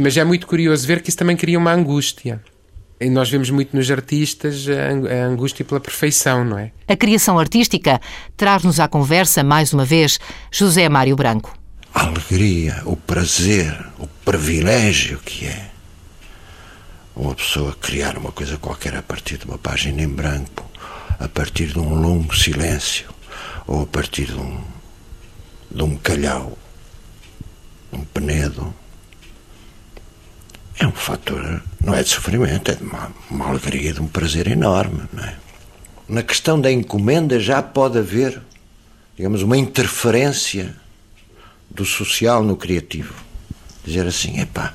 Mas 0.00 0.16
é 0.18 0.22
muito 0.22 0.46
curioso 0.46 0.86
ver 0.86 1.00
que 1.00 1.08
isso 1.08 1.16
também 1.16 1.34
cria 1.34 1.58
uma 1.58 1.72
angústia. 1.72 2.42
E 3.00 3.08
nós 3.08 3.30
vemos 3.30 3.48
muito 3.48 3.74
nos 3.74 3.90
artistas 3.90 4.66
a 4.68 5.24
angústia 5.24 5.64
pela 5.64 5.80
perfeição, 5.80 6.44
não 6.44 6.58
é? 6.58 6.72
A 6.86 6.96
criação 6.96 7.38
artística 7.38 8.00
traz-nos 8.36 8.78
à 8.78 8.86
conversa, 8.86 9.42
mais 9.42 9.72
uma 9.72 9.84
vez, 9.84 10.18
José 10.52 10.88
Mário 10.88 11.16
Branco. 11.16 11.56
A 11.94 12.06
alegria, 12.06 12.82
o 12.84 12.96
prazer, 12.96 13.74
o 13.98 14.06
privilégio 14.24 15.18
que 15.24 15.46
é 15.46 15.67
uma 17.18 17.34
pessoa 17.34 17.74
criar 17.74 18.16
uma 18.16 18.30
coisa 18.30 18.56
qualquer 18.56 18.94
a 18.94 19.02
partir 19.02 19.38
de 19.38 19.44
uma 19.44 19.58
página 19.58 20.00
em 20.00 20.08
branco, 20.08 20.64
a 21.18 21.28
partir 21.28 21.66
de 21.66 21.78
um 21.78 22.00
longo 22.00 22.34
silêncio, 22.34 23.08
ou 23.66 23.82
a 23.82 23.86
partir 23.86 24.26
de 24.26 24.36
um, 24.36 24.62
de 25.68 25.82
um 25.82 25.96
calhau, 25.96 26.56
um 27.92 28.04
penedo, 28.04 28.72
é 30.78 30.86
um 30.86 30.92
fator, 30.92 31.60
não 31.80 31.92
é 31.92 32.04
de 32.04 32.08
sofrimento, 32.08 32.70
é 32.70 32.76
de 32.76 32.84
uma, 32.84 33.10
uma 33.28 33.48
alegria, 33.48 33.92
de 33.92 34.00
um 34.00 34.06
prazer 34.06 34.46
enorme. 34.46 35.02
É? 35.18 35.34
Na 36.08 36.22
questão 36.22 36.60
da 36.60 36.70
encomenda 36.70 37.40
já 37.40 37.60
pode 37.60 37.98
haver, 37.98 38.40
digamos, 39.16 39.42
uma 39.42 39.56
interferência 39.56 40.72
do 41.68 41.84
social 41.84 42.44
no 42.44 42.56
criativo 42.56 43.27
dizer 43.88 44.06
assim: 44.06 44.40
epá, 44.40 44.74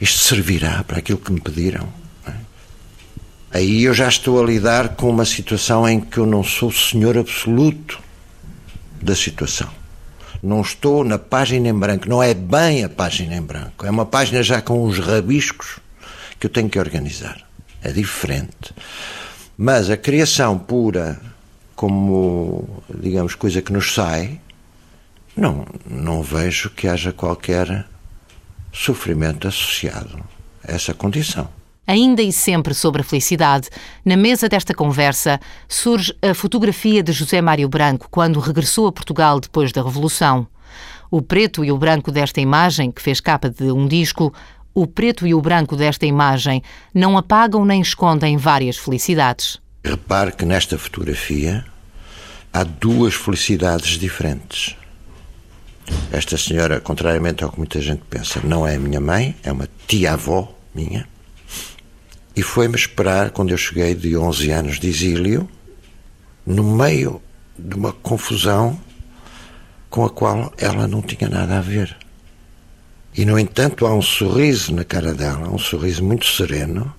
isto 0.00 0.18
servirá 0.18 0.82
para 0.84 0.98
aquilo 0.98 1.18
que 1.18 1.32
me 1.32 1.40
pediram. 1.40 1.88
Aí 3.54 3.84
eu 3.84 3.94
já 3.94 4.08
estou 4.08 4.42
a 4.42 4.44
lidar 4.44 4.96
com 4.96 5.08
uma 5.08 5.24
situação 5.24 5.88
em 5.88 6.00
que 6.00 6.18
eu 6.18 6.26
não 6.26 6.42
sou 6.42 6.72
senhor 6.72 7.16
absoluto 7.16 8.02
da 9.00 9.14
situação. 9.14 9.70
Não 10.42 10.60
estou 10.60 11.04
na 11.04 11.18
página 11.20 11.68
em 11.68 11.72
branco, 11.72 12.08
não 12.08 12.20
é 12.20 12.34
bem 12.34 12.82
a 12.82 12.88
página 12.88 13.36
em 13.36 13.40
branco, 13.40 13.86
é 13.86 13.90
uma 13.90 14.04
página 14.04 14.42
já 14.42 14.60
com 14.60 14.82
os 14.84 14.98
rabiscos 14.98 15.78
que 16.40 16.46
eu 16.46 16.50
tenho 16.50 16.68
que 16.68 16.80
organizar. 16.80 17.46
É 17.80 17.92
diferente. 17.92 18.74
Mas 19.56 19.88
a 19.88 19.96
criação 19.96 20.58
pura, 20.58 21.20
como, 21.76 22.82
digamos, 22.92 23.36
coisa 23.36 23.62
que 23.62 23.72
nos 23.72 23.94
sai, 23.94 24.40
não, 25.36 25.64
não 25.88 26.22
vejo 26.22 26.70
que 26.70 26.88
haja 26.88 27.12
qualquer 27.12 27.86
sofrimento 28.74 29.46
associado 29.46 30.22
a 30.66 30.72
essa 30.72 30.92
condição. 30.92 31.48
Ainda 31.86 32.22
e 32.22 32.32
sempre 32.32 32.74
sobre 32.74 33.02
a 33.02 33.04
felicidade, 33.04 33.68
na 34.04 34.16
mesa 34.16 34.48
desta 34.48 34.74
conversa 34.74 35.38
surge 35.68 36.14
a 36.22 36.34
fotografia 36.34 37.02
de 37.02 37.12
José 37.12 37.40
Mário 37.40 37.68
Branco 37.68 38.08
quando 38.10 38.40
regressou 38.40 38.86
a 38.86 38.92
Portugal 38.92 39.38
depois 39.38 39.70
da 39.70 39.82
Revolução. 39.82 40.46
O 41.10 41.22
preto 41.22 41.64
e 41.64 41.70
o 41.70 41.78
branco 41.78 42.10
desta 42.10 42.40
imagem, 42.40 42.90
que 42.90 43.02
fez 43.02 43.20
capa 43.20 43.50
de 43.50 43.70
um 43.70 43.86
disco, 43.86 44.32
o 44.74 44.86
preto 44.86 45.26
e 45.26 45.34
o 45.34 45.40
branco 45.40 45.76
desta 45.76 46.06
imagem 46.06 46.62
não 46.92 47.16
apagam 47.16 47.64
nem 47.64 47.80
escondem 47.80 48.36
várias 48.36 48.76
felicidades. 48.76 49.60
Repare 49.84 50.32
que 50.32 50.44
nesta 50.44 50.76
fotografia 50.76 51.64
há 52.52 52.64
duas 52.64 53.14
felicidades 53.14 53.98
diferentes. 53.98 54.74
Esta 56.10 56.36
senhora, 56.36 56.80
contrariamente 56.80 57.44
ao 57.44 57.50
que 57.50 57.58
muita 57.58 57.80
gente 57.80 58.02
pensa, 58.08 58.40
não 58.44 58.66
é 58.66 58.78
minha 58.78 59.00
mãe, 59.00 59.34
é 59.42 59.52
uma 59.52 59.68
tia-avó 59.86 60.54
minha. 60.74 61.06
E 62.36 62.42
foi-me 62.42 62.76
esperar 62.76 63.30
quando 63.30 63.50
eu 63.50 63.56
cheguei 63.56 63.94
de 63.94 64.16
11 64.16 64.50
anos 64.50 64.80
de 64.80 64.88
exílio, 64.88 65.48
no 66.46 66.64
meio 66.64 67.22
de 67.58 67.74
uma 67.74 67.92
confusão 67.92 68.78
com 69.88 70.04
a 70.04 70.10
qual 70.10 70.52
ela 70.58 70.88
não 70.88 71.00
tinha 71.00 71.28
nada 71.28 71.58
a 71.58 71.60
ver. 71.60 71.96
E, 73.16 73.24
no 73.24 73.38
entanto, 73.38 73.86
há 73.86 73.94
um 73.94 74.02
sorriso 74.02 74.74
na 74.74 74.84
cara 74.84 75.14
dela, 75.14 75.48
um 75.48 75.58
sorriso 75.58 76.02
muito 76.02 76.26
sereno, 76.26 76.92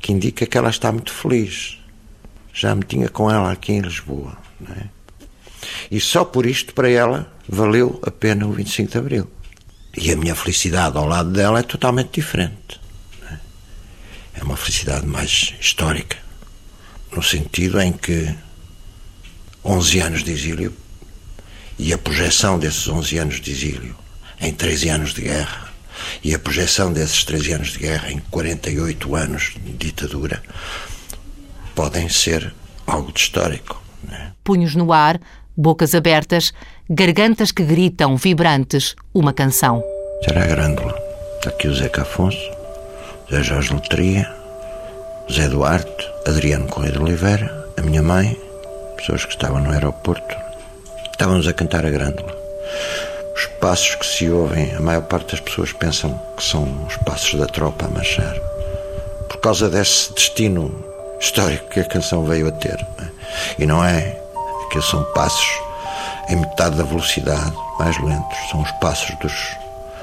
que 0.00 0.12
indica 0.12 0.44
que 0.44 0.58
ela 0.58 0.70
está 0.70 0.90
muito 0.90 1.12
feliz. 1.12 1.78
Já 2.52 2.74
me 2.74 2.82
tinha 2.82 3.08
com 3.08 3.30
ela 3.30 3.52
aqui 3.52 3.72
em 3.72 3.80
Lisboa. 3.80 4.36
É? 4.70 4.86
E 5.90 6.00
só 6.00 6.24
por 6.24 6.46
isto, 6.46 6.74
para 6.74 6.90
ela, 6.90 7.32
valeu 7.48 8.00
a 8.02 8.10
pena 8.10 8.46
o 8.46 8.52
25 8.52 8.90
de 8.90 8.98
Abril. 8.98 9.30
E 9.96 10.12
a 10.12 10.16
minha 10.16 10.34
felicidade 10.34 10.96
ao 10.98 11.06
lado 11.06 11.30
dela 11.30 11.60
é 11.60 11.62
totalmente 11.62 12.10
diferente. 12.12 12.80
É 14.34 14.42
uma 14.42 14.56
felicidade 14.56 15.06
mais 15.06 15.54
histórica, 15.58 16.18
no 17.10 17.22
sentido 17.22 17.80
em 17.80 17.92
que 17.92 18.34
11 19.64 20.00
anos 20.00 20.22
de 20.22 20.32
exílio 20.32 20.76
e 21.78 21.92
a 21.92 21.98
projeção 21.98 22.58
desses 22.58 22.86
11 22.86 23.18
anos 23.18 23.40
de 23.40 23.50
exílio 23.50 23.96
em 24.40 24.52
13 24.52 24.88
anos 24.90 25.14
de 25.14 25.22
guerra 25.22 25.72
e 26.22 26.34
a 26.34 26.38
projeção 26.38 26.92
desses 26.92 27.24
13 27.24 27.52
anos 27.52 27.68
de 27.68 27.78
guerra 27.78 28.12
em 28.12 28.18
48 28.30 29.16
anos 29.16 29.54
de 29.64 29.72
ditadura 29.72 30.42
podem 31.74 32.08
ser 32.08 32.54
algo 32.86 33.12
de 33.12 33.20
histórico. 33.20 33.82
Né? 34.04 34.32
Punhos 34.44 34.74
no 34.74 34.92
ar, 34.92 35.20
bocas 35.56 35.94
abertas, 35.94 36.52
gargantas 36.88 37.50
que 37.50 37.64
gritam, 37.64 38.16
vibrantes, 38.16 38.94
uma 39.12 39.32
canção. 39.32 39.82
Será 40.24 40.44
a 40.44 40.46
Grândola. 40.46 40.94
Aqui 41.44 41.68
o 41.68 41.74
Zeca 41.74 42.02
Afonso, 42.02 42.50
Zé 43.30 43.42
Jorge 43.42 43.74
Letria, 43.74 44.32
Zé 45.32 45.48
Duarte, 45.48 46.08
Adriano 46.26 46.66
Correia 46.68 46.92
de 46.92 46.98
Oliveira, 46.98 47.66
a 47.76 47.82
minha 47.82 48.02
mãe, 48.02 48.36
pessoas 48.96 49.24
que 49.24 49.32
estavam 49.32 49.60
no 49.60 49.70
aeroporto. 49.70 50.36
Estávamos 51.10 51.46
a 51.48 51.52
cantar 51.52 51.84
a 51.84 51.90
Grândola. 51.90 52.36
Os 53.34 53.46
passos 53.60 53.96
que 53.96 54.06
se 54.06 54.28
ouvem, 54.30 54.74
a 54.74 54.80
maior 54.80 55.02
parte 55.02 55.32
das 55.32 55.40
pessoas 55.40 55.72
pensam 55.72 56.20
que 56.36 56.44
são 56.44 56.86
os 56.86 56.96
passos 56.98 57.34
da 57.38 57.46
tropa 57.46 57.86
a 57.86 57.88
marchar. 57.88 58.34
Por 59.28 59.38
causa 59.38 59.68
desse 59.68 60.12
destino 60.14 60.84
histórico 61.20 61.68
que 61.68 61.80
a 61.80 61.84
canção 61.84 62.24
veio 62.24 62.48
a 62.48 62.52
ter. 62.52 62.78
É? 63.02 63.62
E 63.62 63.66
não 63.66 63.84
é 63.84 64.20
que 64.70 64.80
são 64.80 65.02
passos 65.12 65.65
em 66.28 66.36
metade 66.36 66.76
da 66.76 66.84
velocidade, 66.84 67.54
mais 67.78 67.98
lentos. 68.02 68.36
São 68.50 68.60
os 68.60 68.70
passos 68.72 69.14
dos, 69.16 69.56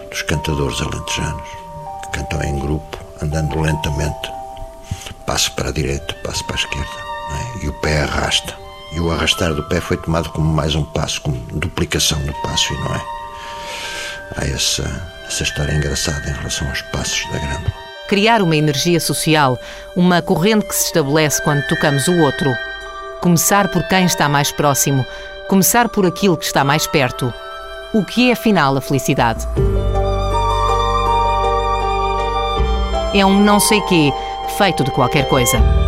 dos 0.10 0.22
cantadores 0.24 0.82
alentejanos, 0.82 1.50
que 2.04 2.20
cantam 2.20 2.44
em 2.44 2.60
grupo, 2.60 2.98
andando 3.22 3.60
lentamente. 3.60 4.32
Passo 5.26 5.52
para 5.54 5.70
a 5.70 5.72
direita, 5.72 6.14
passo 6.24 6.44
para 6.46 6.56
a 6.56 6.60
esquerda. 6.60 7.04
É? 7.32 7.66
E 7.66 7.70
o 7.70 7.74
pé 7.82 8.02
arrasta. 8.02 8.54
E 8.94 9.00
o 9.00 9.12
arrastar 9.12 9.54
do 9.54 9.64
pé 9.64 9.82
foi 9.82 9.98
tomado 9.98 10.30
como 10.30 10.54
mais 10.54 10.76
um 10.76 10.84
passo, 10.84 11.22
como 11.22 11.38
duplicação 11.52 12.20
do 12.20 12.34
passo, 12.42 12.74
e 12.74 12.78
não 12.78 12.96
é? 12.96 13.02
Há 14.38 14.46
essa, 14.46 14.84
essa 15.28 15.44
história 15.44 15.74
engraçada 15.74 16.30
em 16.30 16.34
relação 16.34 16.68
aos 16.70 16.82
passos 16.84 17.26
da 17.32 17.40
grândola. 17.40 17.74
Criar 18.08 18.42
uma 18.42 18.56
energia 18.56 19.00
social, 19.00 19.58
uma 19.96 20.22
corrente 20.22 20.68
que 20.68 20.76
se 20.76 20.86
estabelece 20.86 21.42
quando 21.42 21.66
tocamos 21.68 22.08
o 22.08 22.20
outro. 22.20 22.54
Começar 23.22 23.70
por 23.70 23.88
quem 23.88 24.06
está 24.06 24.30
mais 24.30 24.52
próximo, 24.52 25.06
começar 25.48 25.90
por 25.90 26.06
aquilo 26.06 26.38
que 26.38 26.46
está 26.46 26.64
mais 26.64 26.88
perto. 26.88 27.34
O 27.94 28.04
que 28.04 28.30
é 28.30 28.34
afinal 28.34 28.76
a 28.76 28.82
felicidade? 28.82 29.48
É 33.14 33.26
um 33.26 33.40
não 33.40 33.60
sei 33.60 33.82
quê, 33.82 34.12
feito 34.58 34.84
de 34.84 34.92
qualquer 34.92 35.28
coisa. 35.30 35.83